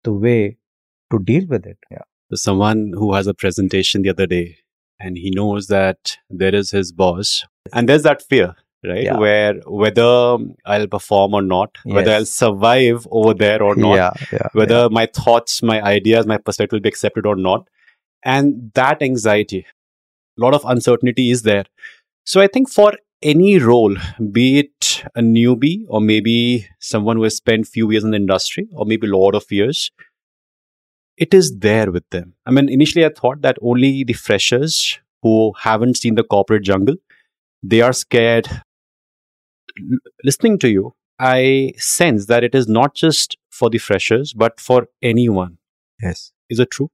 the 0.04 0.14
way 0.14 0.58
to 1.12 1.20
deal 1.20 1.46
with 1.48 1.66
it. 1.66 1.78
Yeah. 1.92 2.04
So 2.32 2.36
someone 2.36 2.92
who 2.94 3.14
has 3.14 3.28
a 3.28 3.34
presentation 3.34 4.02
the 4.02 4.10
other 4.10 4.28
day 4.28 4.58
and 5.00 5.18
he 5.18 5.32
knows 5.36 5.68
that 5.68 6.18
there 6.30 6.56
is 6.56 6.72
his 6.72 6.92
boss 6.92 7.44
and 7.72 7.90
there's 7.90 8.04
that 8.04 8.22
fear 8.22 8.56
right? 8.84 9.04
Yeah. 9.04 9.18
Where 9.18 9.56
whether 9.66 10.38
I'll 10.66 10.88
perform 10.88 11.34
or 11.34 11.42
not, 11.42 11.78
whether 11.84 12.12
I'll 12.12 12.26
survive 12.26 13.08
over 13.12 13.34
there 13.34 13.64
or 13.64 13.76
not, 13.76 13.96
Yeah, 13.96 14.12
yeah. 14.32 14.48
whether 14.54 14.90
my 14.90 15.06
thoughts, 15.06 15.64
my 15.64 15.82
ideas, 15.82 16.26
my 16.26 16.38
perspective 16.38 16.78
will 16.78 16.82
be 16.82 16.90
accepted 16.90 17.26
or 17.26 17.36
not. 17.36 17.68
And 18.26 18.72
that 18.74 19.02
anxiety, 19.02 19.66
a 20.38 20.42
lot 20.42 20.54
of 20.54 20.64
uncertainty 20.66 21.32
is 21.32 21.44
there. 21.44 21.66
So 22.26 22.42
I 22.42 22.48
think 22.48 22.70
for 22.70 22.94
any 23.22 23.58
role, 23.60 23.96
be 24.32 24.60
it 24.60 25.04
a 25.16 25.22
newbie 25.22 25.84
or 25.88 26.02
maybe 26.02 26.68
someone 26.80 27.18
who 27.18 27.24
has 27.24 27.38
spent 27.38 27.68
few 27.68 27.92
years 27.92 28.04
in 28.04 28.12
the 28.12 28.18
industry 28.18 28.68
or 28.74 28.86
maybe 28.86 29.08
a 29.08 29.16
lot 29.16 29.36
of 29.36 29.52
years, 29.52 29.92
it 31.18 31.34
is 31.34 31.60
there 31.60 31.92
with 31.92 32.10
them. 32.10 32.34
I 32.46 32.52
mean, 32.52 32.70
initially 32.70 33.06
I 33.06 33.10
thought 33.10 33.42
that 33.42 33.58
only 33.62 34.04
the 34.04 34.14
freshers 34.14 35.00
who 35.22 35.54
haven't 35.60 35.98
seen 35.98 36.16
the 36.16 36.24
corporate 36.24 36.64
jungle, 36.64 36.96
they 37.62 37.82
are 37.82 37.94
scared. 37.94 38.48
L- 39.78 40.00
listening 40.24 40.58
to 40.60 40.70
you, 40.70 40.94
I 41.20 41.74
sense 41.78 42.26
that 42.28 42.44
it 42.44 42.56
is 42.56 42.68
not 42.68 42.96
just 42.96 43.38
for 43.52 43.70
the 43.70 43.78
freshers, 43.78 44.34
but 44.34 44.60
for 44.60 44.88
anyone. 45.02 45.58
Yes. 46.02 46.32
Is 46.50 46.60
it 46.60 46.72
true? 46.72 46.90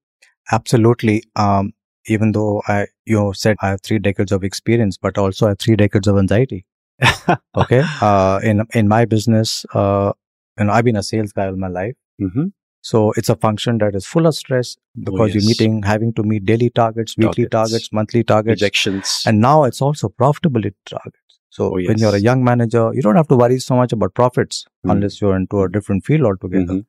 Absolutely. 0.52 1.24
Um, 1.36 1.74
even 2.08 2.32
though 2.32 2.62
I, 2.68 2.88
you 3.06 3.34
said 3.36 3.58
I 3.62 3.70
have 3.70 3.82
three 3.82 4.00
decades 4.00 4.32
of 4.32 4.44
experience, 4.44 4.98
but 4.98 5.18
also 5.18 5.46
I 5.46 5.50
have 5.50 5.60
three 5.60 5.76
decades 5.76 6.08
of 6.08 6.18
anxiety. 6.18 6.66
Okay. 7.56 7.84
uh, 8.02 8.40
in 8.44 8.64
in 8.74 8.88
my 8.88 9.06
business, 9.06 9.66
uh, 9.74 10.12
and 10.58 10.72
I've 10.72 10.84
been 10.86 10.96
a 10.96 11.04
sales 11.04 11.32
guy 11.32 11.46
all 11.48 11.56
my 11.56 11.68
life, 11.68 11.96
mm-hmm. 12.22 12.48
so 12.82 13.12
it's 13.18 13.30
a 13.30 13.36
function 13.36 13.78
that 13.78 13.96
is 13.96 14.06
full 14.06 14.26
of 14.26 14.36
stress 14.36 14.76
because 15.04 15.34
you're 15.36 15.46
meeting, 15.46 15.82
having 15.84 16.12
to 16.16 16.24
meet 16.24 16.46
daily 16.46 16.70
targets, 16.72 17.16
weekly 17.18 17.46
Targets. 17.46 17.52
targets, 17.72 17.94
monthly 17.94 18.24
targets, 18.24 18.62
rejections. 18.62 19.24
and 19.26 19.40
now 19.40 19.64
it's 19.64 19.82
also 19.82 20.10
profitability 20.10 20.74
targets. 20.86 21.40
So 21.52 21.66
Oh, 21.68 21.72
when 21.92 21.98
you're 22.00 22.16
a 22.16 22.20
young 22.20 22.44
manager, 22.44 22.92
you 22.94 23.02
don't 23.02 23.16
have 23.16 23.28
to 23.30 23.36
worry 23.38 23.60
so 23.60 23.76
much 23.76 23.94
about 23.94 24.14
profits 24.14 24.66
Mm. 24.86 24.92
unless 24.94 25.22
you're 25.22 25.36
into 25.36 25.62
a 25.62 25.70
different 25.70 26.06
field 26.06 26.24
altogether. 26.32 26.74
Mhm. 26.74 26.86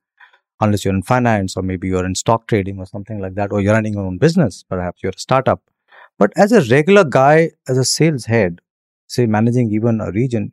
Unless 0.61 0.85
you're 0.85 0.95
in 0.95 1.03
finance 1.03 1.57
or 1.57 1.63
maybe 1.63 1.89
you're 1.89 2.05
in 2.05 2.15
stock 2.15 2.47
trading 2.47 2.79
or 2.79 2.87
something 2.87 3.19
like 3.21 3.35
that, 3.35 3.53
or 3.53 3.61
you're 3.61 3.75
running 3.75 3.95
your 3.95 4.07
own 4.07 4.19
business, 4.19 4.63
perhaps 4.69 5.03
you're 5.03 5.13
a 5.17 5.19
startup. 5.21 5.63
But 6.19 6.33
as 6.37 6.53
a 6.53 6.63
regular 6.63 7.05
guy, 7.05 7.51
as 7.69 7.79
a 7.79 7.85
sales 7.85 8.27
head, 8.27 8.61
say 9.09 9.27
managing 9.27 9.71
even 9.73 10.01
a 10.01 10.11
region, 10.13 10.53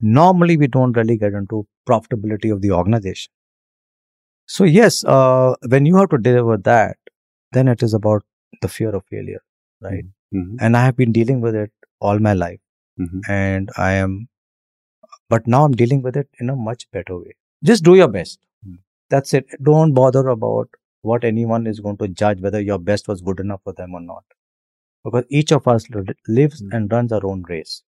normally 0.00 0.56
we 0.56 0.66
don't 0.68 0.96
really 0.96 1.16
get 1.18 1.34
into 1.34 1.66
profitability 1.88 2.52
of 2.52 2.62
the 2.62 2.72
organization. 2.72 3.32
So 4.46 4.64
yes, 4.64 5.04
uh, 5.04 5.54
when 5.68 5.86
you 5.86 5.96
have 5.96 6.08
to 6.10 6.18
deliver 6.18 6.56
that, 6.58 6.96
then 7.52 7.68
it 7.68 7.82
is 7.82 7.94
about 7.94 8.22
the 8.62 8.68
fear 8.68 8.94
of 8.94 9.04
failure, 9.10 9.42
right? 9.80 10.04
Mhm. 10.34 10.56
And 10.60 10.76
I 10.76 10.84
have 10.84 10.96
been 10.96 11.12
dealing 11.12 11.40
with 11.40 11.54
it 11.54 11.72
all 12.00 12.18
my 12.18 12.32
life 12.32 12.60
Mhm. 13.00 13.20
and 13.28 13.70
I 13.76 13.92
am, 13.92 14.28
but 15.28 15.46
now 15.46 15.64
I'm 15.64 15.72
dealing 15.72 16.02
with 16.02 16.16
it 16.16 16.28
in 16.40 16.50
a 16.50 16.56
much 16.56 16.90
better 16.90 17.16
way. 17.18 17.34
Just 17.64 17.84
do 17.84 17.94
your 17.94 18.08
best. 18.08 18.38
Mm. 19.08 19.10
That's 19.10 19.34
it. 19.34 19.46
Don't 19.62 19.92
bother 19.94 20.28
about 20.28 20.68
what 21.02 21.24
anyone 21.24 21.66
is 21.66 21.80
going 21.80 21.96
to 21.98 22.08
judge 22.08 22.40
whether 22.40 22.60
your 22.60 22.78
best 22.78 23.08
was 23.08 23.20
good 23.20 23.40
enough 23.40 23.60
for 23.64 23.72
them 23.72 23.94
or 23.94 24.00
not. 24.00 24.24
Because 25.04 25.24
each 25.30 25.52
of 25.52 25.66
us 25.68 25.86
lives 26.26 26.62
Mm. 26.62 26.68
and 26.76 26.92
runs 26.92 27.12
our 27.12 27.24
own 27.24 27.44
race. 27.48 27.82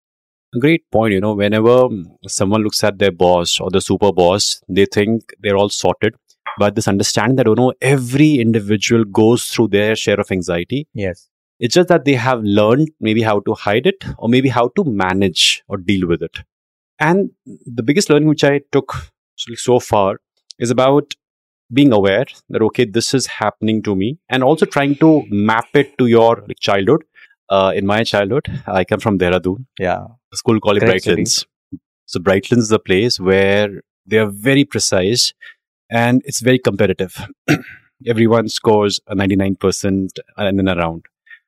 A 0.55 0.59
great 0.59 0.89
point. 0.91 1.13
You 1.13 1.21
know, 1.21 1.33
whenever 1.33 1.85
um, 1.85 2.17
someone 2.27 2.63
looks 2.63 2.83
at 2.83 2.99
their 2.99 3.11
boss 3.11 3.59
or 3.59 3.69
the 3.69 3.81
super 3.81 4.11
boss, 4.13 4.61
they 4.69 4.85
think 4.85 5.33
they're 5.39 5.57
all 5.57 5.69
sorted. 5.69 6.15
But 6.57 6.75
this 6.75 6.87
understanding 6.87 7.35
that, 7.37 7.47
you 7.47 7.55
know, 7.55 7.73
every 7.81 8.35
individual 8.35 9.03
goes 9.05 9.45
through 9.45 9.67
their 9.69 9.95
share 9.95 10.19
of 10.19 10.31
anxiety. 10.31 10.87
Yes. 10.93 11.29
It's 11.59 11.75
just 11.75 11.89
that 11.89 12.05
they 12.05 12.13
have 12.13 12.41
learned 12.43 12.89
maybe 12.99 13.21
how 13.23 13.39
to 13.41 13.53
hide 13.53 13.85
it 13.87 14.05
or 14.17 14.29
maybe 14.29 14.49
how 14.49 14.69
to 14.75 14.83
manage 14.83 15.63
or 15.67 15.77
deal 15.77 16.07
with 16.07 16.21
it. 16.21 16.37
And 16.99 17.31
the 17.45 17.83
biggest 17.83 18.09
learning 18.09 18.29
which 18.29 18.43
I 18.43 18.61
took 18.71 18.93
so 19.35 19.79
far 19.79 20.19
is 20.59 20.69
about 20.71 21.13
being 21.73 21.91
aware 21.91 22.25
that, 22.49 22.61
okay, 22.61 22.85
this 22.85 23.13
is 23.13 23.27
happening 23.27 23.81
to 23.83 23.95
me 23.95 24.17
and 24.29 24.43
also 24.43 24.65
trying 24.65 24.95
to 24.95 25.23
map 25.29 25.67
it 25.73 25.97
to 25.97 26.07
your 26.07 26.43
like, 26.47 26.59
childhood. 26.59 27.03
Uh, 27.49 27.71
in 27.75 27.85
my 27.85 28.03
childhood, 28.03 28.45
I 28.67 28.83
come 28.83 28.99
from 28.99 29.17
Dehradun 29.19 29.65
Yeah. 29.79 30.05
a 30.33 30.37
school 30.37 30.59
called 30.59 30.77
it 30.77 30.81
Great 30.81 31.03
city. 31.03 31.23
Brightlands. 31.23 31.45
So 32.05 32.19
Brightlands 32.19 32.59
is 32.59 32.71
a 32.71 32.79
place 32.79 33.19
where 33.19 33.81
they 34.05 34.17
are 34.17 34.25
very 34.29 34.63
precise 34.65 35.33
and 35.89 36.21
it's 36.25 36.41
very 36.41 36.59
competitive. 36.59 37.15
Everyone 38.05 38.47
scores 38.49 38.99
a 39.07 39.15
99% 39.15 40.09
and 40.37 40.59
then 40.59 40.69
around. 40.69 41.05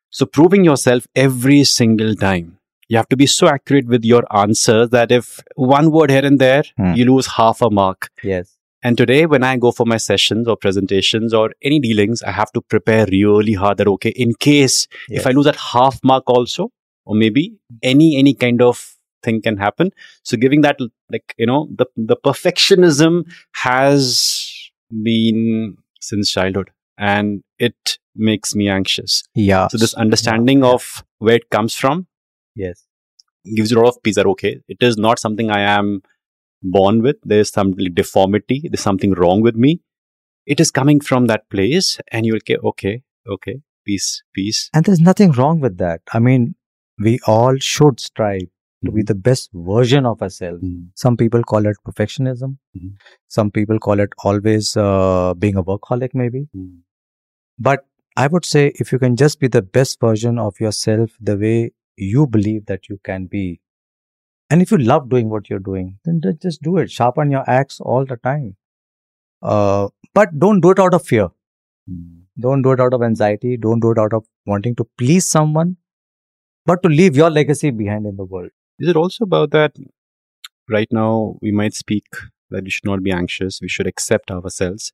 So 0.09 0.25
proving 0.25 0.63
yourself 0.65 1.05
every 1.15 1.63
single 1.63 2.15
time. 2.15 2.57
You 2.87 2.97
have 2.97 3.09
to 3.09 3.17
be 3.17 3.27
so 3.27 3.47
accurate 3.47 3.85
with 3.85 4.03
your 4.03 4.23
answers 4.35 4.89
that 4.89 5.11
if 5.11 5.39
one 5.55 5.91
word 5.91 6.09
here 6.09 6.25
and 6.25 6.39
there, 6.39 6.63
Hmm. 6.77 6.93
you 6.93 7.05
lose 7.05 7.27
half 7.27 7.61
a 7.61 7.69
mark. 7.69 8.09
Yes. 8.23 8.55
And 8.81 8.97
today, 8.97 9.25
when 9.25 9.43
I 9.43 9.57
go 9.57 9.71
for 9.71 9.85
my 9.85 9.97
sessions 9.97 10.47
or 10.47 10.55
presentations 10.55 11.33
or 11.33 11.51
any 11.61 11.79
dealings, 11.79 12.21
I 12.23 12.31
have 12.31 12.51
to 12.53 12.61
prepare 12.61 13.05
really 13.07 13.53
hard 13.53 13.77
that, 13.77 13.87
okay, 13.87 14.11
in 14.11 14.33
case 14.35 14.87
Yes. 15.09 15.21
if 15.21 15.27
I 15.27 15.31
lose 15.31 15.45
that 15.45 15.57
half 15.57 15.99
mark 16.03 16.29
also, 16.29 16.71
or 17.05 17.15
maybe 17.15 17.57
any, 17.83 18.17
any 18.17 18.33
kind 18.33 18.61
of 18.61 18.95
thing 19.21 19.41
can 19.41 19.57
happen. 19.57 19.91
So 20.23 20.37
giving 20.37 20.61
that, 20.61 20.79
like, 21.11 21.35
you 21.37 21.45
know, 21.45 21.67
the, 21.75 21.87
the 21.97 22.15
perfectionism 22.15 23.23
has 23.55 24.71
been 25.03 25.75
since 25.99 26.31
childhood 26.31 26.69
and 26.97 27.43
it 27.57 27.97
makes 28.15 28.55
me 28.55 28.69
anxious. 28.69 29.23
Yeah. 29.35 29.67
So 29.67 29.77
this 29.77 29.93
understanding 29.93 30.63
of 30.63 31.03
where 31.17 31.35
it 31.35 31.49
comes 31.49 31.73
from 31.73 32.07
Yes. 32.55 32.85
gives 33.55 33.71
you 33.71 33.77
a 33.77 33.81
lot 33.81 33.89
of 33.89 34.03
peace 34.03 34.15
that, 34.15 34.25
okay, 34.25 34.61
it 34.67 34.77
is 34.81 34.97
not 34.97 35.19
something 35.19 35.49
I 35.51 35.61
am 35.61 36.01
born 36.61 37.01
with. 37.01 37.17
There's 37.23 37.51
some 37.51 37.73
deformity. 37.73 38.61
There's 38.69 38.81
something 38.81 39.13
wrong 39.13 39.41
with 39.41 39.55
me. 39.55 39.81
It 40.45 40.59
is 40.59 40.71
coming 40.71 40.99
from 40.99 41.27
that 41.27 41.49
place 41.49 41.99
and 42.11 42.25
you'll 42.25 42.39
get, 42.45 42.59
okay, 42.63 43.03
okay, 43.29 43.61
peace, 43.85 44.23
peace. 44.33 44.69
And 44.73 44.85
there's 44.85 44.99
nothing 44.99 45.31
wrong 45.31 45.59
with 45.59 45.77
that. 45.77 46.01
I 46.13 46.19
mean, 46.19 46.55
we 46.97 47.19
all 47.27 47.57
should 47.57 47.99
strive 47.99 48.47
to 48.85 48.91
be 48.91 49.01
Mhm. 49.03 49.07
the 49.07 49.15
best 49.15 49.49
version 49.53 50.05
of 50.05 50.21
ourselves. 50.21 50.63
Some 50.95 51.17
people 51.17 51.43
call 51.43 51.65
it 51.65 51.77
perfectionism. 51.87 52.57
Mhm. 52.77 52.93
Some 53.27 53.51
people 53.51 53.79
call 53.79 53.99
it 53.99 54.09
always 54.23 54.75
uh, 54.77 55.33
being 55.37 55.57
a 55.57 55.63
workaholic, 55.63 56.13
maybe. 56.13 56.47
Mhm. 56.55 56.79
But 57.57 57.85
I 58.17 58.27
would 58.27 58.45
say 58.45 58.71
if 58.75 58.91
you 58.91 58.99
can 58.99 59.15
just 59.15 59.39
be 59.39 59.47
the 59.47 59.61
best 59.61 59.99
version 60.01 60.39
of 60.39 60.59
yourself 60.59 61.11
the 61.19 61.37
way 61.37 61.71
you 61.97 62.27
believe 62.27 62.65
that 62.67 62.89
you 62.89 62.99
can 63.03 63.27
be, 63.27 63.59
and 64.49 64.61
if 64.61 64.71
you 64.71 64.77
love 64.77 65.09
doing 65.09 65.29
what 65.29 65.49
you're 65.49 65.59
doing, 65.59 65.99
then 66.05 66.21
just 66.41 66.61
do 66.61 66.77
it. 66.77 66.89
Sharpen 66.89 67.29
your 67.31 67.47
axe 67.49 67.79
all 67.79 68.05
the 68.05 68.17
time. 68.17 68.55
Uh, 69.41 69.89
but 70.13 70.37
don't 70.37 70.59
do 70.59 70.71
it 70.71 70.79
out 70.79 70.93
of 70.93 71.05
fear. 71.05 71.29
Don't 72.39 72.61
do 72.61 72.71
it 72.71 72.79
out 72.79 72.93
of 72.93 73.03
anxiety. 73.03 73.57
Don't 73.57 73.79
do 73.79 73.91
it 73.91 73.97
out 73.97 74.13
of 74.13 74.25
wanting 74.45 74.75
to 74.75 74.87
please 74.97 75.29
someone, 75.29 75.77
but 76.65 76.81
to 76.83 76.89
leave 76.89 77.15
your 77.15 77.29
legacy 77.29 77.69
behind 77.71 78.05
in 78.05 78.15
the 78.15 78.25
world. 78.25 78.51
Is 78.79 78.89
it 78.89 78.95
also 78.95 79.23
about 79.23 79.51
that 79.51 79.75
right 80.69 80.87
now 80.91 81.37
we 81.41 81.51
might 81.51 81.73
speak 81.73 82.05
that 82.49 82.63
we 82.63 82.69
should 82.69 82.85
not 82.85 83.03
be 83.03 83.11
anxious, 83.11 83.59
we 83.61 83.67
should 83.67 83.87
accept 83.87 84.31
ourselves? 84.31 84.93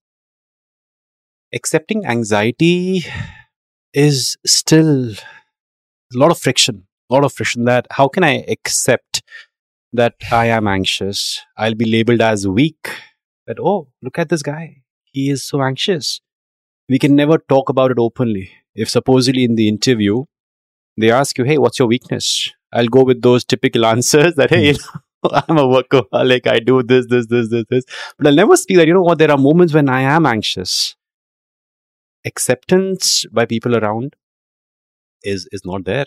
Accepting 1.53 2.05
anxiety 2.05 3.05
is 3.93 4.37
still 4.45 5.11
a 5.11 6.17
lot 6.17 6.31
of 6.31 6.37
friction, 6.37 6.84
lot 7.13 7.23
of 7.23 7.33
friction 7.33 7.65
that 7.65 7.87
how 7.91 8.07
can 8.07 8.23
I 8.23 8.43
accept 8.47 9.21
that 9.93 10.15
I 10.31 10.47
am 10.47 10.67
anxious? 10.67 11.41
I'll 11.57 11.75
be 11.75 11.85
labeled 11.85 12.21
as 12.21 12.47
weak. 12.47 12.89
That, 13.47 13.57
oh, 13.59 13.89
look 14.01 14.17
at 14.17 14.29
this 14.29 14.41
guy. 14.41 14.81
He 15.11 15.29
is 15.29 15.43
so 15.43 15.61
anxious. 15.61 16.21
We 16.89 16.99
can 16.99 17.15
never 17.15 17.37
talk 17.37 17.69
about 17.69 17.91
it 17.91 17.99
openly. 17.99 18.51
If 18.73 18.89
supposedly 18.89 19.43
in 19.43 19.55
the 19.55 19.67
interview, 19.67 20.25
they 20.97 21.11
ask 21.11 21.37
you, 21.37 21.43
hey, 21.43 21.57
what's 21.57 21.79
your 21.79 21.87
weakness? 21.87 22.51
I'll 22.73 22.87
go 22.87 23.03
with 23.03 23.21
those 23.21 23.45
typical 23.45 23.85
answers 23.93 24.35
that, 24.35 24.49
hey, 24.49 24.67
you 24.67 24.73
hmm. 24.73 24.97
know, 25.23 25.41
I'm 25.47 25.57
a 25.57 25.63
workaholic. 25.63 26.47
I 26.47 26.59
do 26.59 26.83
this, 26.83 27.05
this, 27.09 27.27
this, 27.27 27.49
this, 27.49 27.65
this. 27.69 27.85
But 28.17 28.27
I'll 28.27 28.35
never 28.35 28.57
speak 28.57 28.77
that, 28.77 28.87
you 28.87 28.93
know 28.93 29.01
what, 29.01 29.17
there 29.17 29.31
are 29.31 29.37
moments 29.37 29.73
when 29.73 29.89
I 29.89 30.01
am 30.01 30.25
anxious. 30.25 30.95
Acceptance 32.25 33.25
by 33.31 33.45
people 33.45 33.75
around 33.75 34.15
is, 35.23 35.47
is 35.51 35.63
not 35.65 35.85
there. 35.85 36.05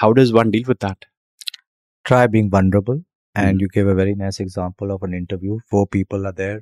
How 0.00 0.12
does 0.12 0.32
one 0.32 0.50
deal 0.50 0.66
with 0.68 0.78
that? 0.80 1.06
Try 2.04 2.26
being 2.26 2.50
vulnerable. 2.50 2.98
And 3.34 3.56
Mhm. 3.58 3.60
you 3.62 3.68
gave 3.76 3.88
a 3.92 3.94
very 3.94 4.14
nice 4.20 4.40
example 4.44 4.90
of 4.96 5.02
an 5.06 5.14
interview. 5.14 5.58
Four 5.70 5.86
people 5.86 6.26
are 6.30 6.32
there 6.40 6.58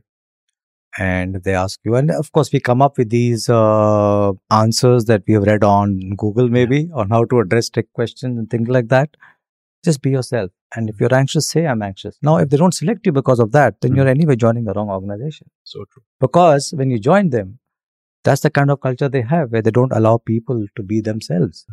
and 0.98 1.36
they 1.44 1.54
ask 1.54 1.80
you. 1.84 1.94
And 2.00 2.10
of 2.10 2.30
course, 2.32 2.50
we 2.52 2.60
come 2.60 2.82
up 2.86 2.98
with 2.98 3.10
these 3.10 3.48
uh, 3.48 4.32
answers 4.50 5.04
that 5.10 5.22
we 5.28 5.34
have 5.34 5.44
read 5.50 5.64
on 5.64 5.94
Google, 6.24 6.48
maybe 6.48 6.80
on 7.02 7.10
how 7.10 7.24
to 7.32 7.40
address 7.40 7.68
tech 7.78 7.86
questions 8.00 8.38
and 8.38 8.50
things 8.50 8.68
like 8.68 8.88
that. 8.94 9.16
Just 9.84 10.02
be 10.02 10.10
yourself. 10.10 10.50
And 10.74 10.88
if 10.94 11.00
you're 11.00 11.14
anxious, 11.14 11.48
say, 11.48 11.66
I'm 11.66 11.82
anxious. 11.82 12.18
Now, 12.22 12.36
if 12.38 12.48
they 12.50 12.56
don't 12.56 12.74
select 12.80 13.06
you 13.06 13.12
because 13.12 13.38
of 13.46 13.52
that, 13.52 13.80
then 13.80 13.92
Mhm. 13.92 13.96
you're 14.00 14.08
anyway 14.14 14.36
joining 14.46 14.64
the 14.70 14.74
wrong 14.78 14.90
organization. 14.98 15.50
So 15.74 15.84
true. 15.92 16.02
Because 16.26 16.72
when 16.82 16.90
you 16.90 16.98
join 16.98 17.30
them, 17.36 17.58
that's 18.24 18.40
the 18.48 18.50
kind 18.50 18.70
of 18.76 18.80
culture 18.80 19.08
they 19.08 19.22
have 19.22 19.52
where 19.52 19.62
they 19.62 19.70
don't 19.80 19.92
allow 20.00 20.16
people 20.18 20.66
to 20.80 20.82
be 20.94 21.00
themselves. 21.10 21.66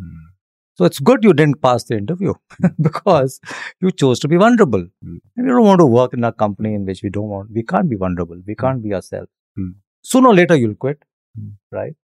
So 0.76 0.86
it's 0.86 1.00
good 1.00 1.24
you 1.24 1.34
didn't 1.34 1.62
pass 1.62 1.84
the 1.84 1.98
interview 1.98 2.34
because 2.82 3.40
you 3.80 3.92
chose 3.92 4.20
to 4.22 4.28
be 4.28 4.38
vulnerable. 4.38 4.82
Mm. 5.06 5.20
And 5.38 5.46
we 5.46 5.52
don't 5.52 5.64
want 5.66 5.80
to 5.82 5.86
work 5.86 6.14
in 6.14 6.24
a 6.24 6.32
company 6.32 6.74
in 6.74 6.86
which 6.86 7.04
we 7.04 7.10
don't 7.10 7.30
want, 7.30 7.52
we 7.52 7.64
can't 7.64 7.90
be 7.90 7.96
vulnerable. 7.96 8.42
We 8.48 8.56
can't 8.56 8.82
be 8.84 8.94
ourselves. 8.94 9.30
Mm. 9.60 9.76
Sooner 10.04 10.30
or 10.30 10.36
later 10.36 10.56
you'll 10.56 10.76
quit, 10.76 11.04
Mm. 11.40 11.54
right? 11.72 11.96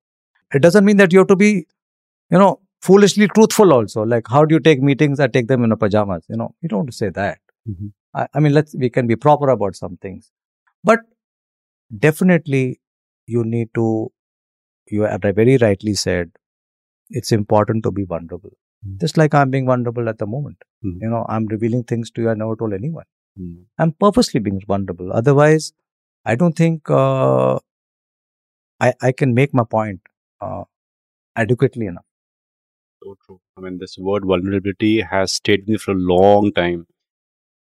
It 0.54 0.62
doesn't 0.62 0.84
mean 0.84 0.96
that 0.98 1.12
you 1.12 1.20
have 1.20 1.28
to 1.28 1.36
be, 1.36 1.66
you 2.30 2.38
know, 2.38 2.60
foolishly 2.82 3.28
truthful 3.28 3.72
also. 3.72 4.02
Like, 4.04 4.26
how 4.28 4.44
do 4.44 4.54
you 4.54 4.60
take 4.60 4.82
meetings? 4.82 5.20
I 5.20 5.28
take 5.28 5.48
them 5.48 5.64
in 5.64 5.72
a 5.72 5.76
pajamas. 5.76 6.24
You 6.28 6.36
know, 6.36 6.54
you 6.62 6.68
don't 6.68 6.80
want 6.80 6.90
to 6.90 6.96
say 6.96 7.10
that. 7.10 7.38
Mhm. 7.68 7.92
I, 8.14 8.26
I 8.34 8.40
mean, 8.40 8.52
let's, 8.54 8.74
we 8.74 8.90
can 8.90 9.06
be 9.06 9.16
proper 9.16 9.48
about 9.50 9.76
some 9.76 9.96
things. 9.98 10.32
But 10.84 11.00
definitely 11.96 12.80
you 13.26 13.44
need 13.44 13.68
to, 13.74 14.12
you 14.88 15.02
have 15.02 15.22
very 15.22 15.56
rightly 15.58 15.94
said, 15.94 16.32
it's 17.10 17.32
important 17.32 17.82
to 17.84 17.90
be 17.90 18.04
vulnerable. 18.04 18.50
Mm. 18.86 19.00
Just 19.00 19.16
like 19.16 19.34
I'm 19.34 19.50
being 19.50 19.66
vulnerable 19.66 20.08
at 20.08 20.18
the 20.18 20.26
moment. 20.26 20.56
Mm. 20.84 20.98
You 21.00 21.10
know, 21.10 21.26
I'm 21.28 21.46
revealing 21.46 21.84
things 21.84 22.10
to 22.12 22.22
you 22.22 22.30
I 22.30 22.34
never 22.34 22.56
told 22.56 22.72
anyone. 22.72 23.04
Mm. 23.38 23.64
I'm 23.78 23.92
purposely 23.92 24.40
being 24.40 24.60
vulnerable. 24.66 25.12
Otherwise, 25.12 25.72
I 26.24 26.34
don't 26.36 26.56
think 26.56 26.90
uh, 26.90 27.58
I, 28.80 28.94
I 29.00 29.12
can 29.12 29.34
make 29.34 29.52
my 29.54 29.64
point 29.64 30.00
uh, 30.40 30.64
adequately 31.36 31.86
enough. 31.86 32.04
So 33.02 33.16
true. 33.26 33.40
I 33.56 33.62
mean, 33.62 33.78
this 33.78 33.96
word 33.98 34.24
vulnerability 34.26 35.00
has 35.00 35.32
stayed 35.32 35.60
with 35.60 35.68
me 35.68 35.76
for 35.78 35.92
a 35.92 35.94
long 35.94 36.52
time. 36.52 36.86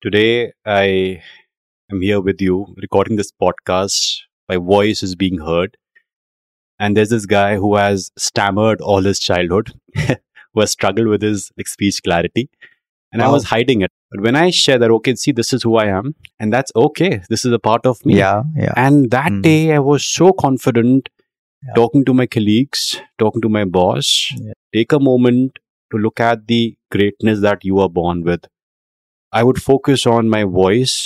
Today, 0.03 0.53
I 0.67 1.23
am 1.91 2.03
here 2.03 2.21
with 2.21 2.43
you 2.43 2.75
recording 2.77 3.17
this 3.17 3.33
podcast. 3.33 4.19
My 4.49 4.57
voice 4.59 5.03
is 5.03 5.15
being 5.15 5.39
heard. 5.39 5.79
And 6.85 6.97
there's 6.97 7.11
this 7.11 7.27
guy 7.33 7.57
who 7.57 7.75
has 7.77 8.11
stammered 8.29 8.81
all 8.93 9.03
his 9.11 9.19
childhood, 9.27 9.73
who 10.55 10.61
has 10.61 10.71
struggled 10.73 11.09
with 11.09 11.23
his 11.23 11.51
like, 11.57 11.69
speech 11.69 12.03
clarity. 12.03 12.49
And 13.13 13.23
I 13.23 13.29
was 13.31 13.45
hiding 13.45 13.83
it. 13.87 13.93
But 14.11 14.23
when 14.25 14.37
I 14.37 14.51
share 14.51 14.77
that, 14.79 14.91
okay, 14.95 15.15
see, 15.15 15.33
this 15.41 15.53
is 15.53 15.63
who 15.63 15.77
I 15.77 15.85
am, 15.99 16.15
and 16.41 16.53
that's 16.53 16.73
okay. 16.85 17.21
This 17.29 17.45
is 17.45 17.53
a 17.53 17.61
part 17.67 17.87
of 17.87 18.05
me. 18.05 18.17
Yeah, 18.19 18.43
yeah. 18.57 18.73
And 18.77 19.11
that 19.13 19.31
Mm. 19.33 19.43
day, 19.43 19.61
I 19.75 19.79
was 19.91 20.05
so 20.05 20.33
confident 20.33 21.11
Yeah. 21.67 21.75
talking 21.77 22.05
to 22.09 22.15
my 22.23 22.27
colleagues, 22.37 22.83
talking 23.25 23.45
to 23.47 23.51
my 23.59 23.65
boss. 23.77 24.09
Yeah. 24.41 24.53
Take 24.79 24.93
a 24.99 25.01
moment 25.11 25.61
to 25.93 26.01
look 26.07 26.21
at 26.31 26.43
the 26.55 26.61
greatness 26.97 27.41
that 27.47 27.65
you 27.71 27.79
are 27.87 27.89
born 28.01 28.23
with. 28.31 28.49
I 29.41 29.45
would 29.51 29.63
focus 29.69 30.07
on 30.17 30.29
my 30.37 30.43
voice. 30.59 30.99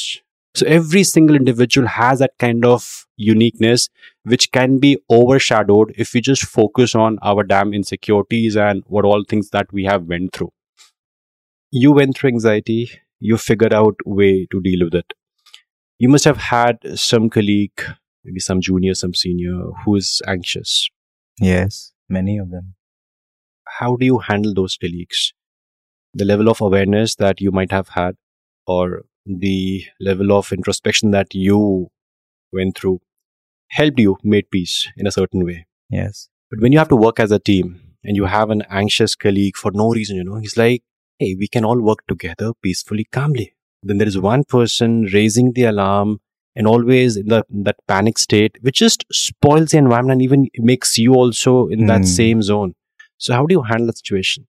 So 0.59 0.67
every 0.67 1.05
single 1.05 1.37
individual 1.37 1.87
has 1.87 2.19
that 2.21 2.33
kind 2.39 2.65
of 2.65 3.07
uniqueness, 3.17 3.89
which 4.23 4.51
can 4.53 4.79
be 4.79 4.99
overshadowed 5.11 5.95
if 5.97 6.15
we 6.15 6.21
just 6.21 6.45
focus 6.45 6.95
on 6.95 7.19
our 7.23 7.45
damn 7.45 7.73
insecurities 7.73 8.57
and 8.57 8.83
what 8.87 9.05
all 9.05 9.25
things 9.29 9.51
that 9.51 9.73
we 9.73 9.85
have 9.85 10.05
went 10.05 10.33
through. 10.33 10.53
You 11.71 11.93
went 11.93 12.17
through 12.17 12.29
anxiety. 12.29 12.91
You 13.21 13.37
figured 13.37 13.73
out 13.73 13.97
way 14.05 14.47
to 14.51 14.61
deal 14.61 14.85
with 14.85 14.95
it. 14.95 15.13
You 15.99 16.09
must 16.09 16.25
have 16.25 16.39
had 16.39 16.79
some 16.95 17.29
colleague 17.29 17.83
maybe 18.29 18.41
some 18.41 18.61
junior, 18.61 18.95
some 18.95 19.15
senior 19.15 19.71
who 19.85 19.97
is 19.97 20.21
anxious. 20.27 20.89
Yes, 21.41 21.93
many 22.09 22.39
of 22.39 22.51
them. 22.51 22.75
How 23.79 23.97
do 23.97 24.05
you 24.05 24.19
handle 24.19 24.55
those 24.55 24.77
colleagues? 24.77 25.33
The 26.15 26.25
level 26.25 26.49
of 26.49 26.61
awareness 26.61 27.15
that 27.17 27.41
you 27.41 27.51
might 27.53 27.73
have 27.73 27.89
had, 27.91 28.17
or 28.67 29.05
the 29.29 29.85
level 30.01 30.33
of 30.33 30.53
introspection 30.53 31.11
that 31.13 31.35
you 31.35 31.89
went 32.53 32.77
through, 32.79 33.01
helped 33.71 33.99
you 34.01 34.17
make 34.25 34.51
peace 34.51 34.89
in 34.97 35.07
a 35.07 35.13
certain 35.13 35.45
way. 35.45 35.67
Yes. 35.91 36.29
But 36.51 36.61
when 36.61 36.73
you 36.73 36.79
have 36.79 36.89
to 36.89 36.97
work 36.97 37.21
as 37.21 37.31
a 37.31 37.39
team 37.39 37.81
and 38.03 38.17
you 38.17 38.25
have 38.25 38.51
an 38.51 38.63
anxious 38.71 39.15
colleague 39.15 39.57
for 39.57 39.71
no 39.73 39.91
reason, 39.91 40.17
you 40.17 40.25
know, 40.25 40.37
he's 40.37 40.57
like, 40.57 40.83
hey, 41.19 41.37
we 41.39 41.49
can 41.49 41.65
all 41.65 41.81
work 41.81 42.07
together 42.09 42.53
peacefully, 42.63 43.05
calmly. 43.13 43.55
Then 43.83 43.99
there 43.99 44.09
is 44.09 44.19
one 44.19 44.45
person 44.45 45.03
raising 45.13 45.53
the 45.53 45.65
alarm 45.65 46.21
and 46.57 46.67
always 46.67 47.17
in 47.17 47.29
the, 47.29 47.45
that 47.51 47.77
panic 47.87 48.19
state, 48.19 48.57
which 48.63 48.79
just 48.79 49.05
spoils 49.13 49.71
the 49.71 49.79
environment 49.79 50.15
and 50.15 50.23
even 50.23 50.49
makes 50.57 50.99
you 50.99 51.15
also 51.15 51.69
in 51.69 51.87
that 51.87 52.01
Hmm. 52.01 52.05
same 52.05 52.43
zone. 52.43 52.75
So, 53.19 53.35
how 53.35 53.47
do 53.47 53.55
you 53.55 53.63
handle 53.63 53.87
the 53.87 53.93
situation? 53.93 54.47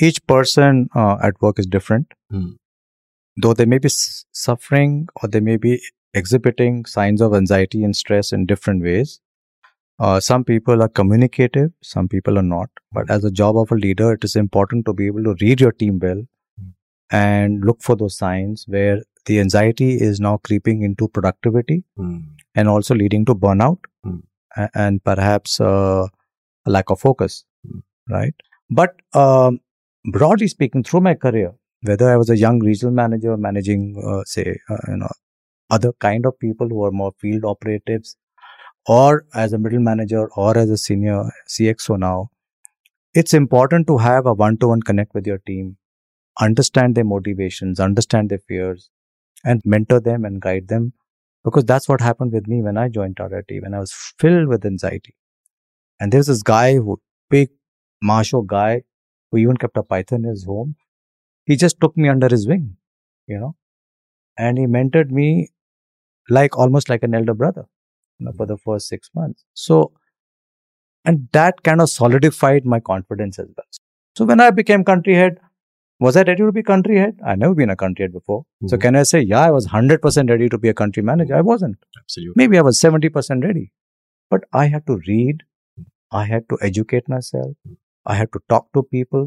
Each 0.00 0.24
person 0.26 0.88
uh, 0.94 1.16
at 1.22 1.40
work 1.40 1.58
is 1.58 1.66
different. 1.66 2.12
Hmm. 2.30 2.50
Though 3.40 3.54
they 3.54 3.66
may 3.66 3.78
be 3.78 3.88
suffering 3.90 5.08
or 5.22 5.28
they 5.28 5.40
may 5.40 5.56
be 5.56 5.80
exhibiting 6.14 6.84
signs 6.86 7.20
of 7.20 7.34
anxiety 7.34 7.84
and 7.84 7.94
stress 7.94 8.32
in 8.32 8.46
different 8.46 8.82
ways. 8.82 9.20
Uh, 9.98 10.20
some 10.20 10.44
people 10.44 10.82
are 10.82 10.88
communicative, 10.88 11.72
some 11.82 12.08
people 12.08 12.38
are 12.38 12.42
not. 12.42 12.70
But 12.92 13.10
as 13.10 13.24
a 13.24 13.30
job 13.30 13.56
of 13.56 13.70
a 13.72 13.74
leader, 13.76 14.12
it 14.12 14.24
is 14.24 14.36
important 14.36 14.86
to 14.86 14.92
be 14.92 15.06
able 15.06 15.24
to 15.24 15.36
read 15.40 15.60
your 15.60 15.72
team 15.72 15.98
well 16.00 16.22
and 17.10 17.64
look 17.64 17.82
for 17.82 17.96
those 17.96 18.16
signs 18.16 18.64
where 18.68 19.02
the 19.26 19.40
anxiety 19.40 19.94
is 20.00 20.20
now 20.20 20.36
creeping 20.38 20.82
into 20.82 21.08
productivity 21.08 21.84
Hmm. 21.96 22.18
and 22.54 22.68
also 22.68 22.94
leading 22.94 23.24
to 23.26 23.34
burnout 23.34 23.78
Hmm. 24.04 24.18
a- 24.56 24.70
and 24.74 25.02
perhaps 25.04 25.60
uh, 25.60 26.06
a 26.66 26.70
lack 26.70 26.90
of 26.90 27.00
focus 27.00 27.44
Hmm. 27.66 27.80
right 28.10 28.34
but 28.70 28.96
um, 29.14 29.60
broadly 30.18 30.48
speaking 30.48 30.82
through 30.82 31.00
my 31.00 31.14
career 31.14 31.52
whether 31.82 32.10
i 32.10 32.16
was 32.16 32.30
a 32.30 32.36
young 32.36 32.58
regional 32.60 32.94
manager 32.94 33.36
managing 33.36 33.82
uh, 34.06 34.22
say 34.24 34.56
uh, 34.70 34.78
you 34.88 34.96
know 34.96 35.12
other 35.70 35.92
kind 36.00 36.26
of 36.26 36.38
people 36.38 36.68
who 36.68 36.84
are 36.84 36.90
more 36.90 37.12
field 37.20 37.44
operatives 37.44 38.16
or 38.86 39.24
as 39.34 39.52
a 39.52 39.58
middle 39.58 39.80
manager 39.80 40.28
or 40.36 40.56
as 40.58 40.70
a 40.70 40.78
senior 40.78 41.24
cxo 41.48 41.98
now 41.98 42.30
it's 43.14 43.34
important 43.34 43.86
to 43.86 43.98
have 43.98 44.26
a 44.26 44.34
one-to-one 44.34 44.82
connect 44.82 45.14
with 45.14 45.26
your 45.26 45.38
team 45.38 45.76
understand 46.40 46.94
their 46.94 47.04
motivations 47.04 47.80
understand 47.80 48.30
their 48.30 48.44
fears 48.48 48.90
and 49.44 49.62
mentor 49.64 50.00
them 50.00 50.24
and 50.24 50.40
guide 50.40 50.68
them 50.68 50.92
because 51.44 51.64
that's 51.64 51.88
what 51.88 52.00
happened 52.00 52.32
with 52.32 52.46
me 52.46 52.62
when 52.62 52.76
I 52.76 52.88
joined 52.88 53.16
Tata 53.16 53.42
when 53.62 53.74
I 53.74 53.78
was 53.78 53.92
filled 54.18 54.48
with 54.48 54.64
anxiety. 54.66 55.14
And 56.00 56.12
there's 56.12 56.26
this 56.26 56.42
guy 56.42 56.76
who, 56.76 57.00
big 57.30 57.50
macho 58.02 58.42
guy, 58.42 58.82
who 59.30 59.38
even 59.38 59.56
kept 59.56 59.76
a 59.76 59.82
python 59.82 60.24
in 60.24 60.30
his 60.30 60.44
home. 60.44 60.76
He 61.48 61.56
just 61.62 61.80
took 61.80 61.96
me 61.96 62.08
under 62.14 62.28
his 62.28 62.46
wing, 62.52 62.76
you 63.26 63.38
know, 63.42 63.54
and 64.46 64.58
he 64.58 64.66
mentored 64.66 65.10
me 65.20 65.28
like 66.38 66.58
almost 66.64 66.88
like 66.88 67.02
an 67.02 67.14
elder 67.20 67.34
brother, 67.34 67.66
you 68.18 68.26
know, 68.26 68.32
for 68.40 68.46
the 68.46 68.58
first 68.58 68.88
six 68.88 69.10
months. 69.14 69.44
So, 69.54 69.92
and 71.04 71.28
that 71.32 71.62
kind 71.62 71.80
of 71.80 71.88
solidified 71.88 72.64
my 72.64 72.80
confidence 72.80 73.38
as 73.38 73.46
well. 73.56 73.66
So 74.16 74.24
when 74.24 74.40
I 74.40 74.50
became 74.50 74.84
country 74.84 75.14
head, 75.14 75.38
was 76.00 76.16
I 76.16 76.22
ready 76.22 76.42
to 76.42 76.52
be 76.52 76.62
country 76.62 76.98
head? 76.98 77.18
I 77.26 77.34
never 77.36 77.54
been 77.54 77.70
a 77.70 77.76
country 77.76 78.04
head 78.04 78.12
before. 78.12 78.44
So 78.66 78.76
Mhm. 78.76 78.80
can 78.82 78.96
I 78.96 79.04
say, 79.04 79.20
yeah, 79.20 79.40
I 79.46 79.50
was 79.56 79.66
100% 79.66 80.30
ready 80.34 80.48
to 80.54 80.58
be 80.58 80.68
a 80.68 80.74
country 80.82 81.02
manager? 81.10 81.36
I 81.36 81.42
wasn't. 81.52 81.78
Absolutely. 82.00 82.34
Maybe 82.42 82.58
I 82.58 82.62
was 82.70 82.80
70% 82.86 83.44
ready. 83.50 83.64
But 84.30 84.44
I 84.52 84.66
had 84.74 84.86
to 84.88 84.98
read. 85.08 85.44
I 86.12 86.24
had 86.32 86.48
to 86.50 86.58
educate 86.70 87.08
myself. 87.08 87.56
I 88.06 88.16
had 88.16 88.32
to 88.34 88.40
talk 88.54 88.72
to 88.74 88.82
people. 88.98 89.26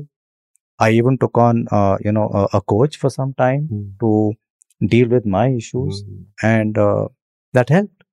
I 0.80 0.92
even 0.92 1.18
took 1.18 1.38
on, 1.38 1.68
uh, 1.72 1.98
you 2.04 2.12
know, 2.12 2.30
a, 2.34 2.58
a 2.58 2.62
coach 2.62 2.98
for 2.98 3.10
some 3.10 3.34
time 3.34 3.68
Hmm. 3.72 3.90
to 4.02 4.34
deal 4.96 5.08
with 5.10 5.26
my 5.26 5.48
issues 5.50 6.04
Hmm. 6.04 6.22
and 6.44 6.78
uh, 6.78 7.08
that 7.54 7.70
helped. 7.70 8.04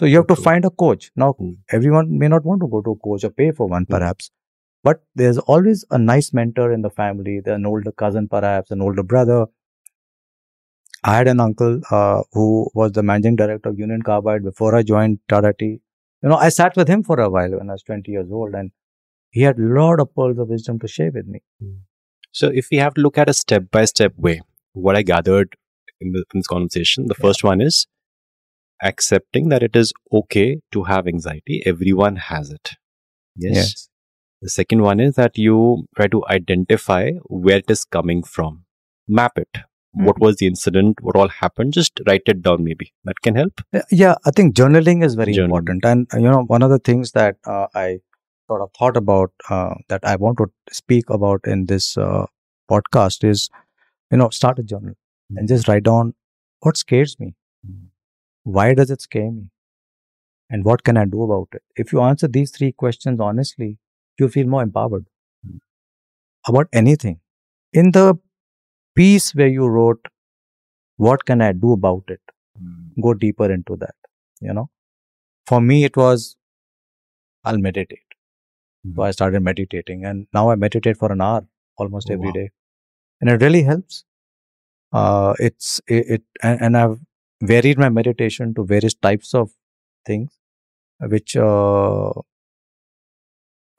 So 0.00 0.06
you 0.06 0.16
have 0.16 0.26
to 0.28 0.36
find 0.36 0.64
a 0.64 0.70
coach. 0.70 1.10
Now, 1.16 1.32
Hmm. 1.38 1.52
everyone 1.70 2.18
may 2.18 2.28
not 2.28 2.44
want 2.44 2.60
to 2.62 2.68
go 2.68 2.82
to 2.82 2.92
a 2.92 2.96
coach 3.08 3.24
or 3.24 3.30
pay 3.30 3.50
for 3.52 3.68
one, 3.68 3.84
Hmm. 3.86 3.94
perhaps, 3.96 4.30
but 4.84 5.02
there's 5.14 5.38
always 5.38 5.84
a 5.90 5.98
nice 5.98 6.32
mentor 6.32 6.72
in 6.72 6.82
the 6.82 6.90
family, 6.90 7.40
an 7.46 7.66
older 7.66 7.92
cousin, 7.92 8.28
perhaps, 8.28 8.70
an 8.70 8.82
older 8.82 9.02
brother. 9.14 9.46
I 11.02 11.16
had 11.16 11.28
an 11.28 11.40
uncle 11.40 11.80
uh, 11.90 12.22
who 12.32 12.70
was 12.74 12.92
the 12.92 13.02
managing 13.02 13.36
director 13.36 13.70
of 13.70 13.78
Union 13.78 14.02
Carbide 14.02 14.42
before 14.44 14.74
I 14.74 14.82
joined 14.82 15.18
Tata 15.28 15.54
Tea. 15.58 15.80
You 16.22 16.28
know, 16.28 16.36
I 16.36 16.48
sat 16.50 16.76
with 16.76 16.88
him 16.88 17.02
for 17.02 17.18
a 17.20 17.30
while 17.30 17.50
when 17.58 17.70
I 17.70 17.72
was 17.72 17.82
20 17.82 18.12
years 18.12 18.30
old, 18.30 18.54
and 18.54 18.70
he 19.30 19.42
had 19.42 19.58
a 19.58 19.62
lot 19.62 20.00
of 20.00 20.14
pearls 20.14 20.38
of 20.38 20.48
wisdom 20.48 20.78
to 20.80 20.88
share 20.88 21.10
with 21.12 21.26
me. 21.26 21.42
So, 22.32 22.50
if 22.52 22.68
we 22.70 22.78
have 22.78 22.94
to 22.94 23.00
look 23.00 23.18
at 23.18 23.28
a 23.28 23.34
step 23.34 23.64
by 23.70 23.84
step 23.84 24.12
way, 24.16 24.40
what 24.72 24.96
I 24.96 25.02
gathered 25.02 25.56
in, 26.00 26.12
the, 26.12 26.24
in 26.32 26.40
this 26.40 26.46
conversation, 26.46 27.06
the 27.06 27.14
Yeah. 27.18 27.26
first 27.26 27.44
one 27.44 27.60
is 27.60 27.86
accepting 28.82 29.48
that 29.50 29.62
it 29.62 29.76
is 29.76 29.92
okay 30.12 30.60
to 30.72 30.84
have 30.84 31.06
anxiety. 31.06 31.62
Everyone 31.66 32.16
has 32.16 32.50
it. 32.50 32.70
Yes. 33.36 33.88
The 34.42 34.48
second 34.48 34.82
one 34.82 35.00
is 35.00 35.16
that 35.16 35.36
you 35.36 35.86
try 35.96 36.06
to 36.08 36.22
identify 36.28 37.10
where 37.24 37.58
it 37.58 37.70
is 37.70 37.84
coming 37.84 38.22
from, 38.22 38.64
map 39.06 39.32
it. 39.36 39.58
What 39.92 40.20
was 40.20 40.36
the 40.36 40.46
incident? 40.46 40.98
What 41.02 41.16
all 41.16 41.26
happened? 41.28 41.72
Just 41.72 42.00
write 42.06 42.22
it 42.26 42.42
down, 42.42 42.62
maybe. 42.62 42.92
That 43.04 43.20
can 43.22 43.34
help. 43.34 43.60
Yeah, 43.90 44.14
I 44.24 44.30
think 44.30 44.54
journaling 44.54 45.04
is 45.04 45.16
very 45.16 45.34
important. 45.34 45.84
And, 45.84 46.06
you 46.14 46.20
know, 46.20 46.44
one 46.44 46.62
of 46.62 46.70
the 46.70 46.78
things 46.78 47.10
that 47.12 47.36
uh, 47.44 47.66
I 47.74 47.98
sort 48.50 48.62
of 48.62 48.70
thought 48.78 48.96
about 48.96 49.32
uh, 49.50 49.74
that 49.88 50.04
I 50.04 50.16
want 50.16 50.38
to 50.38 50.50
speak 50.72 51.10
about 51.10 51.40
in 51.46 51.66
this 51.66 51.96
uh, 51.98 52.26
podcast 52.70 53.24
is, 53.24 53.48
you 54.10 54.18
know, 54.18 54.30
start 54.30 54.58
a 54.58 54.62
journal 54.64 54.94
and 55.36 55.48
just 55.48 55.68
write 55.68 55.84
down 55.84 56.14
what 56.60 56.76
scares 56.76 57.18
me. 57.20 57.34
Why 58.44 58.74
does 58.74 58.90
it 58.90 59.00
scare 59.00 59.30
me? 59.30 59.48
And 60.50 60.64
what 60.64 60.84
can 60.84 60.96
I 60.96 61.04
do 61.06 61.22
about 61.22 61.48
it? 61.52 61.62
If 61.76 61.92
you 61.92 62.00
answer 62.02 62.28
these 62.28 62.50
three 62.50 62.72
questions 62.72 63.20
honestly, 63.20 63.78
you'll 64.18 64.28
feel 64.28 64.46
more 64.46 64.62
empowered. 64.62 65.06
about 66.46 66.68
anything. 66.72 67.20
In 67.72 67.92
the 67.92 68.18
piece 68.96 69.34
where 69.34 69.48
you 69.48 69.66
wrote, 69.68 70.06
What 70.96 71.24
can 71.26 71.42
I 71.42 71.52
do 71.52 71.72
about 71.72 72.04
it? 72.08 72.20
Go 73.02 73.14
deeper 73.14 73.50
into 73.52 73.76
that. 73.78 73.94
You 74.40 74.54
know, 74.54 74.70
for 75.46 75.60
me, 75.60 75.84
it 75.84 75.96
was, 75.96 76.36
I'll 77.44 77.58
meditate. 77.58 78.09
So 78.96 79.02
I 79.02 79.10
started 79.10 79.42
meditating, 79.42 80.04
and 80.04 80.26
now 80.32 80.50
I 80.50 80.54
meditate 80.56 80.96
for 80.96 81.12
an 81.12 81.20
hour 81.20 81.46
almost 81.76 82.10
Oh, 82.10 82.14
every 82.14 82.28
wow. 82.28 82.32
day, 82.32 82.50
and 83.20 83.30
it 83.30 83.42
really 83.42 83.62
helps. 83.62 84.04
Uh, 84.92 85.34
it's 85.38 85.80
it, 85.88 86.06
it 86.16 86.22
and, 86.42 86.60
and 86.62 86.76
I've 86.76 86.98
varied 87.42 87.78
my 87.78 87.88
meditation 87.90 88.54
to 88.54 88.64
various 88.64 88.94
types 88.94 89.34
of 89.34 89.50
things, 90.06 90.38
which 91.00 91.36
uh, 91.36 92.12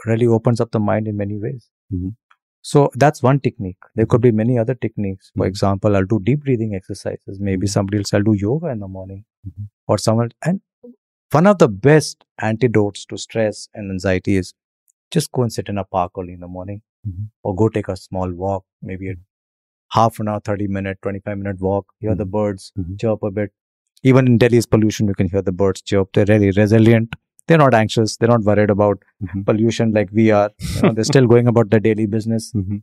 really 0.05 0.27
opens 0.27 0.59
up 0.61 0.71
the 0.71 0.79
mind 0.79 1.07
in 1.07 1.17
many 1.17 1.37
ways. 1.37 1.69
Mhm. 1.93 2.15
So 2.63 2.89
that's 2.95 3.23
one 3.23 3.39
technique. 3.39 3.77
There 3.95 4.05
could 4.05 4.21
be 4.21 4.31
many 4.31 4.57
other 4.57 4.75
techniques. 4.75 5.31
For 5.35 5.45
Mhm. 5.45 5.49
example, 5.49 5.95
I'll 5.95 6.05
do 6.13 6.19
deep 6.19 6.43
breathing 6.43 6.75
exercises. 6.75 7.39
Maybe 7.39 7.67
Mhm. 7.67 7.71
somebody 7.75 7.97
else 7.99 8.13
I'll 8.13 8.23
do 8.31 8.33
yoga 8.33 8.67
in 8.67 8.79
the 8.79 8.87
morning, 8.87 9.25
Mhm. 9.47 9.67
or 9.87 9.97
someone. 9.97 10.31
And 10.45 10.61
one 11.31 11.47
of 11.47 11.57
the 11.59 11.69
best 11.69 12.25
antidotes 12.39 13.05
to 13.07 13.17
stress 13.17 13.69
and 13.73 13.91
anxiety 13.91 14.35
is 14.37 14.53
just 15.11 15.31
go 15.31 15.43
and 15.43 15.53
sit 15.53 15.69
in 15.69 15.77
a 15.77 15.83
park 15.83 16.11
early 16.19 16.33
in 16.33 16.39
the 16.39 16.47
morning, 16.57 16.81
Mhm. 17.07 17.29
or 17.43 17.55
go 17.55 17.69
take 17.69 17.87
a 17.93 17.95
small 17.95 18.31
walk. 18.43 18.65
Maybe 18.91 19.09
a 19.11 19.15
half 19.97 20.19
an 20.19 20.27
hour, 20.27 20.39
thirty 20.39 20.67
minute, 20.67 20.99
twenty 21.01 21.19
five 21.19 21.37
minute 21.37 21.59
walk. 21.59 21.87
Hear 21.99 22.15
the 22.15 22.25
birds 22.37 22.71
Mhm. 22.77 22.99
chirp 22.99 23.23
a 23.23 23.31
bit. 23.39 23.51
Even 24.03 24.27
in 24.27 24.37
Delhi's 24.43 24.65
pollution, 24.75 25.07
you 25.07 25.13
can 25.23 25.29
hear 25.29 25.41
the 25.49 25.51
birds 25.63 25.81
chirp. 25.81 26.13
They're 26.13 26.25
really 26.33 26.51
resilient. 26.51 27.15
They're 27.47 27.57
not 27.63 27.73
anxious. 27.73 28.15
They're 28.17 28.29
not 28.35 28.43
worried 28.43 28.69
about 28.75 29.03
Mhm. 29.23 29.45
pollution 29.49 29.91
like 29.99 30.09
we 30.21 30.31
are. 30.31 30.49
You 30.75 30.81
know, 30.83 30.93
they're 30.93 31.03
still 31.13 31.27
going 31.27 31.47
about 31.47 31.69
their 31.75 31.79
daily 31.89 32.05
business. 32.15 32.51
Mhm. 32.61 32.81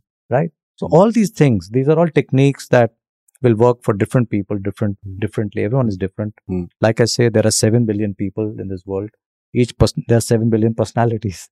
So 0.81 0.87
all 0.97 1.11
these 1.11 1.31
things, 1.31 1.69
these 1.77 1.89
are 1.89 1.99
all 1.99 2.07
techniques 2.07 2.67
that 2.69 2.93
will 3.41 3.55
work 3.55 3.81
for 3.83 3.93
different 3.93 4.29
people, 4.29 4.57
different 4.67 4.97
differently. 5.23 5.63
Everyone 5.63 5.89
is 5.89 5.97
different. 5.97 6.33
Mm. 6.49 6.69
Like 6.85 7.01
I 7.01 7.05
say, 7.05 7.27
there 7.29 7.45
are 7.45 7.51
seven 7.51 7.85
billion 7.85 8.13
people 8.13 8.53
in 8.63 8.69
this 8.69 8.85
world. 8.85 9.09
Each 9.53 9.77
person, 9.77 10.05
there 10.07 10.17
are 10.19 10.21
seven 10.29 10.49
billion 10.49 10.73
personalities. 10.73 11.49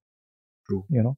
True. 0.68 0.84
You 0.90 1.02
know, 1.02 1.16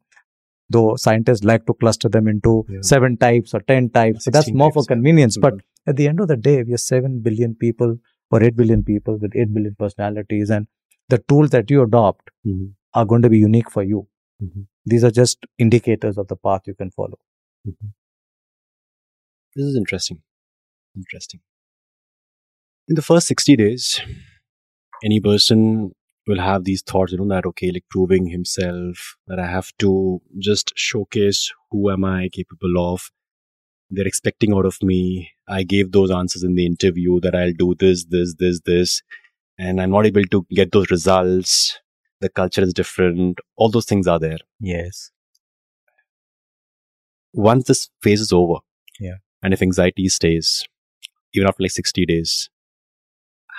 though 0.68 0.96
scientists 0.96 1.44
like 1.44 1.66
to 1.66 1.74
cluster 1.74 2.08
them 2.08 2.28
into 2.28 2.64
Yeah. 2.68 2.78
seven 2.82 3.16
types 3.16 3.54
or 3.54 3.60
ten 3.60 3.90
types, 3.90 4.24
so 4.24 4.30
that's 4.30 4.46
16 4.46 4.58
more 4.58 4.70
for 4.72 4.80
types, 4.82 4.86
yeah. 4.90 4.94
convenience. 4.96 5.38
But 5.38 5.54
Mhm. 5.54 5.60
at 5.86 5.96
the 5.96 6.08
end 6.08 6.20
of 6.20 6.28
the 6.28 6.36
day, 6.36 6.62
we 6.62 6.74
are 6.74 6.84
seven 6.86 7.20
billion 7.20 7.54
people 7.54 7.98
or 8.30 8.42
eight 8.44 8.56
billion 8.56 8.84
people 8.84 9.16
with 9.18 9.34
eight 9.34 9.52
billion 9.52 9.74
personalities, 9.74 10.50
and 10.50 10.68
the 11.08 11.18
tools 11.18 11.50
that 11.50 11.70
you 11.70 11.82
adopt 11.82 12.30
Mhm. 12.46 12.74
are 12.94 13.04
going 13.04 13.22
to 13.22 13.30
be 13.30 13.38
unique 13.38 13.70
for 13.70 13.82
you. 13.82 14.06
Mhm. 14.42 14.66
These 14.86 15.04
are 15.04 15.10
just 15.10 15.46
indicators 15.58 16.16
of 16.16 16.28
the 16.28 16.36
path 16.36 16.62
you 16.66 16.74
can 16.74 16.90
follow. 16.90 17.18
This 19.56 19.64
is 19.66 19.76
interesting. 19.76 20.22
Interesting. 20.96 21.40
In 22.88 22.94
the 22.94 23.02
first 23.02 23.26
60 23.26 23.56
days, 23.56 24.00
any 25.04 25.20
person 25.20 25.92
will 26.30 26.40
have 26.40 26.64
these 26.64 26.82
thoughts, 26.82 27.12
you 27.12 27.18
know, 27.18 27.28
that, 27.28 27.46
okay, 27.46 27.70
like 27.72 27.84
proving 27.90 28.26
himself, 28.28 29.16
that 29.28 29.38
I 29.38 29.46
have 29.46 29.70
to 29.80 30.22
just 30.38 30.72
showcase 30.76 31.52
who 31.70 31.90
am 31.90 32.04
I 32.04 32.28
capable 32.32 32.78
of. 32.94 33.10
They're 33.90 34.06
expecting 34.06 34.54
out 34.54 34.66
of 34.66 34.82
me. 34.82 35.30
I 35.48 35.62
gave 35.64 35.92
those 35.92 36.10
answers 36.10 36.44
in 36.44 36.54
the 36.54 36.66
interview 36.66 37.20
that 37.20 37.34
I'll 37.34 37.52
do 37.52 37.74
this, 37.78 38.04
this, 38.06 38.34
this, 38.38 38.60
this, 38.64 39.02
and 39.58 39.80
I'm 39.82 39.90
not 39.90 40.06
able 40.06 40.24
to 40.24 40.46
get 40.50 40.72
those 40.72 40.90
results. 40.90 41.78
The 42.20 42.28
culture 42.30 42.62
is 42.62 42.72
different. 42.74 43.38
All 43.56 43.70
those 43.70 43.86
things 43.86 44.06
are 44.06 44.18
there. 44.20 44.38
Yes. 44.60 45.10
once 47.32 47.64
this 47.68 47.88
phase 48.02 48.20
is 48.20 48.32
over, 48.32 48.56
Yeah. 48.98 49.16
and 49.42 49.54
if 49.54 49.62
anxiety 49.62 50.08
stays, 50.08 50.64
even 51.34 51.46
after 51.48 51.62
like 51.62 51.70
60 51.70 52.04
days, 52.06 52.48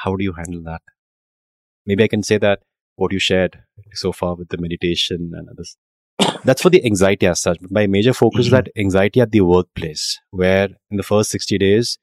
how 0.04 0.16
do 0.16 0.24
you 0.26 0.34
handle 0.34 0.62
that? 0.64 0.82
Maybe 1.86 2.04
I 2.04 2.08
can 2.08 2.24
say 2.24 2.38
that 2.38 2.62
what 2.96 3.12
you 3.12 3.20
shared 3.20 3.60
so 3.94 4.12
far 4.12 4.36
with 4.36 4.50
the 4.50 4.58
meditation 4.58 5.32
and 5.34 5.50
others, 5.50 5.78
that's 6.44 6.62
for 6.62 6.70
the 6.70 6.86
anxiety 6.86 7.28
as 7.28 7.42
such. 7.42 7.60
But 7.62 7.72
my 7.72 7.88
major 7.88 8.14
focus 8.14 8.46
is 8.46 8.52
that 8.52 8.70
anxiety 8.78 9.22
at 9.22 9.32
the 9.32 9.42
workplace, 9.42 10.20
where 10.32 10.70
in 10.90 10.98
the 10.98 11.04
first 11.04 11.32
60 11.32 11.58
days, 11.58 11.98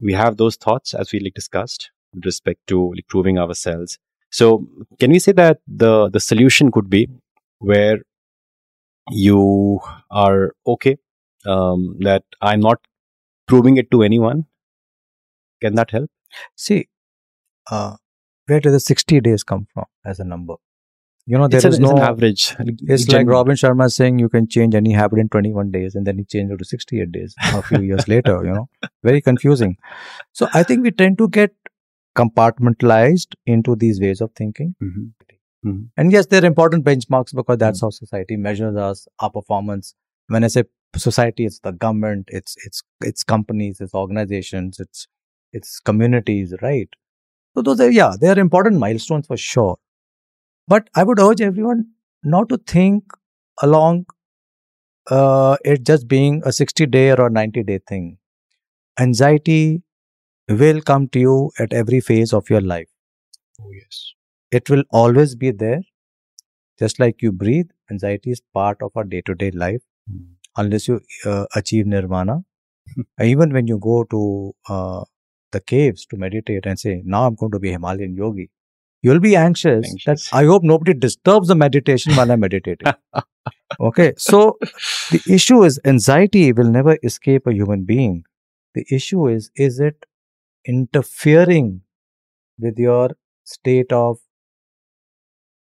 we 0.00 0.12
have 0.12 0.36
those 0.36 0.56
thoughts 0.56 0.94
as 0.94 1.12
we 1.12 1.20
like 1.20 1.34
discussed 1.34 1.90
with 2.14 2.24
respect 2.24 2.60
to 2.68 2.92
like 2.94 3.08
proving 3.08 3.38
ourselves. 3.38 3.98
So 4.30 4.66
can 4.98 5.10
we 5.10 5.18
say 5.18 5.32
that 5.32 5.58
the, 5.66 6.10
the 6.10 6.20
solution 6.20 6.70
could 6.72 6.90
be 6.90 7.08
where 7.58 7.98
you 9.10 9.80
are 10.10 10.52
okay 10.66 10.96
um, 11.46 11.96
that 12.00 12.24
i'm 12.40 12.60
not 12.60 12.80
proving 13.46 13.76
it 13.76 13.90
to 13.90 14.02
anyone 14.02 14.46
can 15.60 15.74
that 15.74 15.90
help 15.90 16.10
See, 16.56 16.88
uh, 17.70 17.96
where 18.46 18.60
did 18.60 18.72
the 18.72 18.80
60 18.80 19.20
days 19.20 19.42
come 19.42 19.66
from 19.72 19.84
as 20.04 20.20
a 20.20 20.24
number? 20.24 20.54
You 21.28 21.38
know, 21.38 21.48
there 21.48 21.58
it's, 21.58 21.64
is 21.64 21.78
an, 21.78 21.82
no. 21.82 21.98
average 21.98 22.54
It's 22.60 23.08
like 23.08 23.26
Robin 23.26 23.56
Sharma 23.56 23.90
saying 23.92 24.20
you 24.20 24.28
can 24.28 24.46
change 24.48 24.76
any 24.76 24.92
habit 24.92 25.18
in 25.18 25.28
21 25.28 25.72
days 25.72 25.96
and 25.96 26.06
then 26.06 26.18
he 26.18 26.24
changed 26.24 26.52
it 26.52 26.58
to 26.58 26.64
68 26.64 27.10
days 27.10 27.34
a 27.52 27.62
few 27.62 27.80
years 27.80 28.06
later, 28.14 28.44
you 28.44 28.52
know. 28.52 28.68
Very 29.02 29.20
confusing. 29.20 29.76
So 30.32 30.48
I 30.54 30.62
think 30.62 30.84
we 30.84 30.92
tend 30.92 31.18
to 31.18 31.28
get 31.28 31.52
compartmentalized 32.16 33.34
into 33.44 33.74
these 33.74 34.00
ways 34.00 34.20
of 34.20 34.30
thinking. 34.36 34.76
Mhm. 34.82 35.88
And 35.96 36.12
yes, 36.12 36.26
they're 36.26 36.44
important 36.44 36.84
benchmarks 36.84 37.34
because 37.34 37.58
that's 37.58 37.80
how 37.80 37.90
society 37.90 38.36
measures 38.36 38.76
us, 38.76 39.08
our 39.18 39.30
performance. 39.30 39.94
When 40.28 40.44
I 40.44 40.46
say 40.46 40.62
society, 40.94 41.44
it's 41.44 41.58
the 41.58 41.72
government, 41.72 42.28
it's 42.28 42.54
it's 42.64 42.84
it's 43.00 43.24
companies, 43.24 43.80
it's 43.80 43.94
organizations, 43.94 44.78
it's 44.78 45.08
it's 45.52 45.80
communities, 45.80 46.54
right? 46.62 46.88
So 47.56 47.62
those 47.62 47.80
are 47.80 47.90
yeah, 47.90 48.14
they 48.20 48.28
are 48.28 48.38
important 48.38 48.78
milestones 48.78 49.26
for 49.26 49.36
sure. 49.36 49.78
But 50.68 50.90
I 50.96 51.04
would 51.04 51.20
urge 51.20 51.40
everyone 51.42 51.88
not 52.24 52.48
to 52.50 52.58
think 52.58 53.04
along 53.62 54.06
uh, 55.10 55.56
it 55.64 55.84
just 55.84 56.08
being 56.08 56.42
a 56.44 56.52
60 56.52 56.86
day 56.86 57.12
or 57.12 57.30
90 57.30 57.62
day 57.62 57.78
thing. 57.88 58.18
Anxiety 59.00 59.82
will 60.48 60.80
come 60.82 61.08
to 61.10 61.20
you 61.20 61.52
at 61.60 61.72
every 61.72 62.00
phase 62.00 62.32
of 62.34 62.50
your 62.50 62.60
life 62.62 62.88
oh 63.62 63.70
yes 63.72 64.14
it 64.52 64.70
will 64.70 64.84
always 64.92 65.34
be 65.36 65.50
there. 65.52 65.80
Just 66.78 67.00
like 67.00 67.22
you 67.22 67.32
breathe, 67.32 67.68
anxiety 67.90 68.30
is 68.32 68.42
part 68.54 68.82
of 68.82 68.92
our 68.96 69.04
day 69.04 69.22
to 69.26 69.34
day 69.34 69.50
life 69.50 69.82
unless 70.56 70.88
you 70.88 71.00
uh, 71.26 71.46
achieve 71.56 71.86
nirvana. 71.86 72.44
Even 73.22 73.52
when 73.52 73.66
you 73.68 73.78
go 73.78 74.04
to 74.04 74.54
uh, 74.68 75.04
the 75.52 75.60
caves 75.60 76.06
to 76.06 76.16
meditate 76.16 76.66
and 76.66 76.78
say, 76.78 77.02
Now 77.04 77.26
I'm 77.26 77.34
going 77.34 77.52
to 77.52 77.58
be 77.58 77.70
Himalayan 77.72 78.14
yogi, 78.16 78.50
you'll 79.02 79.20
be 79.20 79.36
anxious, 79.36 79.88
Anxious. 79.90 80.30
that 80.30 80.36
I 80.36 80.44
hope 80.44 80.62
nobody 80.62 80.94
disturbs 80.94 81.48
the 81.48 81.54
meditation 81.54 82.14
while 82.14 82.30
I'm 82.30 82.40
meditating. 82.40 82.92
okay, 83.80 84.12
so 84.16 84.58
the 85.10 85.22
issue 85.28 85.62
is 85.64 85.80
anxiety 85.84 86.52
will 86.52 86.70
never 86.70 86.98
escape 87.02 87.46
a 87.46 87.54
human 87.54 87.84
being. 87.84 88.24
The 88.74 88.84
issue 88.90 89.28
is, 89.28 89.50
is 89.56 89.80
it 89.80 90.04
interfering 90.66 91.82
with 92.58 92.78
your 92.78 93.10
state 93.44 93.92
of 93.92 94.18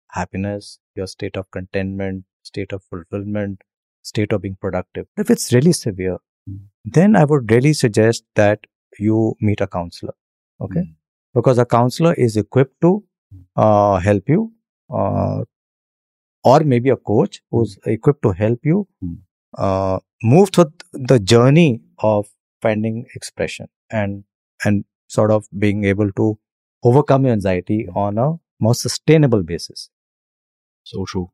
happiness, 0.10 0.80
your 0.96 1.08
state 1.08 1.38
of 1.38 1.50
contentment, 1.52 2.26
state 2.44 2.72
of 2.74 2.84
fulfillment, 2.84 3.62
state 4.02 4.32
of 4.34 4.42
being 4.42 4.58
productive. 4.60 5.08
If 5.18 5.30
it's 5.30 5.54
really 5.54 5.74
severe, 5.74 6.18
Mm. 6.50 6.60
then 6.86 7.16
I 7.16 7.24
would 7.26 7.52
really 7.52 7.72
suggest 7.74 8.24
that 8.36 8.66
you 9.02 9.36
meet 9.42 9.62
a 9.62 9.68
counselor. 9.68 10.16
Okay. 10.62 10.82
Mm. 10.82 10.96
Because 11.34 11.58
a 11.60 11.66
counselor 11.66 12.14
is 12.16 12.38
equipped 12.38 12.80
to 12.82 13.04
uh, 13.56 14.00
help 14.00 14.30
you, 14.30 14.52
uh, 14.94 15.44
or 16.44 16.60
maybe 16.62 16.90
a 16.90 16.98
coach 16.98 17.42
who's 17.52 17.78
equipped 17.86 18.24
to 18.24 18.32
help 18.32 18.60
you 18.64 18.88
Mm. 19.04 19.18
uh, 19.58 20.00
move 20.24 20.50
through 20.52 20.72
the 20.94 21.20
journey 21.20 21.82
of 22.00 22.28
finding 22.62 23.06
expression 23.16 23.68
and 23.90 24.24
and 24.66 24.86
sort 25.08 25.32
of 25.32 25.48
being 25.66 25.84
able 25.86 26.12
to 26.20 26.38
overcome 26.84 27.26
your 27.26 27.34
anxiety 27.34 27.88
on 27.96 28.18
a 28.18 28.28
more 28.60 28.76
sustainable 28.76 29.44
basis. 29.44 29.90
so 30.90 31.04
true 31.12 31.28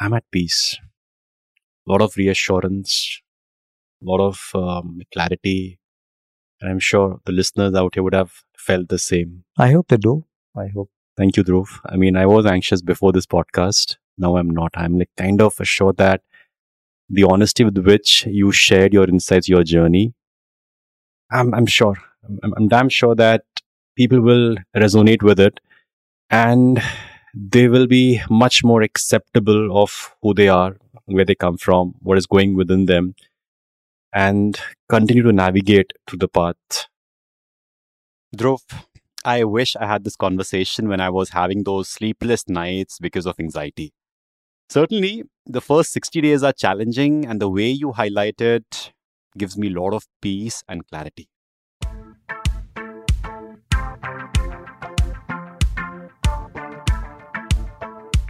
i'm 0.00 0.12
at 0.18 0.24
peace 0.36 0.60
a 1.86 1.92
lot 1.92 2.02
of 2.06 2.16
reassurance 2.16 3.20
a 4.02 4.04
lot 4.10 4.20
of 4.30 4.38
um, 4.54 5.00
clarity 5.12 5.78
and 6.64 6.72
i'm 6.72 6.78
sure 6.80 7.20
the 7.26 7.32
listeners 7.32 7.74
out 7.74 7.94
here 7.94 8.02
would 8.02 8.14
have 8.14 8.32
felt 8.56 8.88
the 8.88 8.98
same 8.98 9.44
I 9.56 9.70
hope 9.72 9.88
they 9.88 9.96
do. 9.96 10.24
I 10.56 10.68
hope. 10.68 10.90
Thank 11.16 11.36
you, 11.36 11.44
Dhruv. 11.44 11.68
I 11.86 11.96
mean, 11.96 12.16
I 12.16 12.26
was 12.26 12.44
anxious 12.44 12.82
before 12.82 13.12
this 13.12 13.26
podcast. 13.26 13.96
Now 14.18 14.36
I'm 14.36 14.50
not. 14.50 14.72
I'm 14.74 14.98
like 14.98 15.10
kind 15.16 15.40
of 15.40 15.60
assured 15.60 15.96
that 15.98 16.22
the 17.08 17.24
honesty 17.24 17.64
with 17.64 17.78
which 17.78 18.26
you 18.26 18.50
shared 18.50 18.92
your 18.92 19.08
insights, 19.08 19.48
your 19.48 19.62
journey, 19.62 20.14
I'm, 21.30 21.54
I'm 21.54 21.66
sure, 21.66 21.94
I'm, 22.42 22.54
I'm 22.56 22.68
damn 22.68 22.88
sure 22.88 23.14
that 23.14 23.44
people 23.96 24.20
will 24.20 24.56
resonate 24.76 25.22
with 25.22 25.38
it 25.38 25.60
and 26.30 26.82
they 27.32 27.68
will 27.68 27.86
be 27.86 28.20
much 28.30 28.64
more 28.64 28.82
acceptable 28.82 29.76
of 29.82 30.14
who 30.22 30.34
they 30.34 30.48
are 30.48 30.76
where 31.06 31.24
they 31.24 31.34
come 31.34 31.58
from, 31.58 31.94
what 32.00 32.18
is 32.18 32.26
going 32.26 32.56
within 32.56 32.86
them, 32.86 33.14
and 34.14 34.58
continue 34.88 35.24
to 35.24 35.32
navigate 35.32 35.92
through 36.06 36.18
the 36.18 36.28
path. 36.28 36.86
Dhruv, 38.36 38.62
I 39.24 39.44
wish 39.44 39.74
I 39.76 39.86
had 39.86 40.04
this 40.04 40.16
conversation 40.16 40.88
when 40.88 41.00
I 41.00 41.10
was 41.10 41.30
having 41.30 41.64
those 41.64 41.88
sleepless 41.88 42.48
nights 42.48 42.98
because 43.00 43.26
of 43.26 43.40
anxiety. 43.40 43.92
Certainly, 44.68 45.24
the 45.46 45.60
first 45.60 45.92
60 45.92 46.20
days 46.20 46.42
are 46.42 46.52
challenging, 46.52 47.26
and 47.26 47.40
the 47.40 47.48
way 47.48 47.68
you 47.68 47.92
highlight 47.92 48.40
it 48.40 48.92
gives 49.36 49.58
me 49.58 49.68
a 49.68 49.80
lot 49.80 49.92
of 49.92 50.06
peace 50.22 50.62
and 50.68 50.86
clarity. 50.86 51.28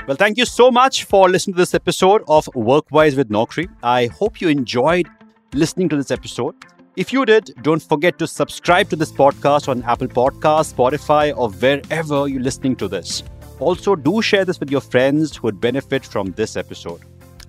Well, 0.07 0.19
thank 0.19 0.37
you 0.37 0.45
so 0.45 0.71
much 0.71 1.05
for 1.05 1.31
listening 1.31 1.55
to 1.55 1.63
this 1.63 1.73
episode 1.73 2.25
of 2.29 2.47
Workwise 2.55 3.17
with 3.17 3.31
Naukri. 3.31 3.69
I 3.83 4.07
hope 4.07 4.41
you 4.41 4.49
enjoyed 4.49 5.09
listening 5.55 5.89
to 5.89 5.97
this 5.97 6.11
episode. 6.11 6.55
If 6.97 7.13
you 7.13 7.25
did, 7.25 7.55
don't 7.63 7.83
forget 7.83 8.19
to 8.19 8.27
subscribe 8.27 8.89
to 8.91 8.97
this 8.97 9.13
podcast 9.13 9.69
on 9.69 9.83
Apple 9.83 10.09
Podcasts, 10.09 10.75
Spotify, 10.75 11.37
or 11.37 11.49
wherever 11.51 12.27
you're 12.29 12.43
listening 12.43 12.75
to 12.77 12.89
this. 12.89 13.23
Also, 13.61 13.95
do 13.95 14.21
share 14.21 14.45
this 14.45 14.59
with 14.59 14.71
your 14.71 14.81
friends 14.81 15.37
who 15.37 15.47
would 15.47 15.61
benefit 15.61 16.05
from 16.05 16.33
this 16.33 16.57
episode. 16.57 17.01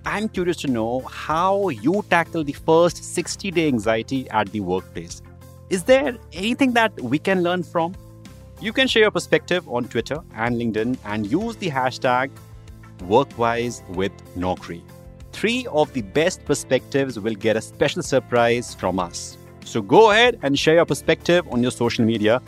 I'm 0.04 0.28
curious 0.28 0.56
to 0.58 0.68
know 0.68 1.00
how 1.00 1.68
you 1.68 2.04
tackle 2.08 2.44
the 2.44 2.52
first 2.52 3.02
60 3.02 3.50
day 3.50 3.66
anxiety 3.66 4.30
at 4.30 4.52
the 4.52 4.60
workplace. 4.60 5.20
Is 5.68 5.82
there 5.82 6.16
anything 6.32 6.74
that 6.74 7.00
we 7.00 7.18
can 7.18 7.42
learn 7.42 7.64
from? 7.64 7.96
You 8.60 8.72
can 8.72 8.86
share 8.86 9.02
your 9.02 9.10
perspective 9.10 9.68
on 9.68 9.88
Twitter 9.88 10.18
and 10.34 10.54
LinkedIn 10.54 10.96
and 11.04 11.26
use 11.26 11.56
the 11.56 11.70
hashtag 11.70 12.30
Workwise 12.98 13.86
with 13.88 14.12
Naukri. 14.36 14.82
Three 15.36 15.66
of 15.66 15.92
the 15.92 16.00
best 16.00 16.42
perspectives 16.46 17.20
will 17.20 17.34
get 17.34 17.56
a 17.56 17.60
special 17.60 18.02
surprise 18.02 18.74
from 18.74 18.98
us. 18.98 19.36
So 19.66 19.82
go 19.82 20.10
ahead 20.10 20.38
and 20.42 20.58
share 20.58 20.76
your 20.76 20.86
perspective 20.86 21.46
on 21.50 21.62
your 21.62 21.72
social 21.72 22.06
media. 22.06 22.40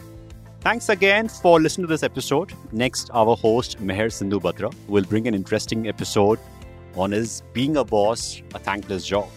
Thanks 0.63 0.89
again 0.89 1.29
for 1.29 1.61
listening 1.61 1.87
to 1.87 1.93
this 1.93 2.03
episode. 2.03 2.55
Next, 2.73 3.11
our 3.13 3.37
host 3.37 3.79
Meher 3.79 4.11
Sindhu 4.11 4.41
Batra 4.41 4.73
will 4.87 5.05
bring 5.05 5.29
an 5.29 5.35
interesting 5.35 5.87
episode 5.87 6.39
on 6.97 7.11
his 7.11 7.43
being 7.53 7.77
a 7.77 7.85
boss, 7.85 8.41
a 8.55 8.59
thankless 8.59 9.07
job. 9.07 9.29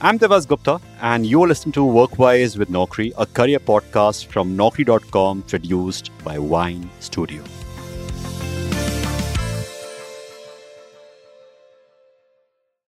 I'm 0.00 0.18
Divas 0.18 0.48
Gupta, 0.48 0.80
and 1.00 1.24
you're 1.24 1.46
listening 1.46 1.74
to 1.74 1.80
Workwise 1.80 2.58
with 2.58 2.68
Naukri, 2.68 3.12
a 3.16 3.26
career 3.26 3.60
podcast 3.60 4.26
from 4.26 4.56
Naukri.com 4.56 5.42
produced 5.42 6.10
by 6.24 6.36
WYN 6.36 6.88
Studio. 6.98 7.44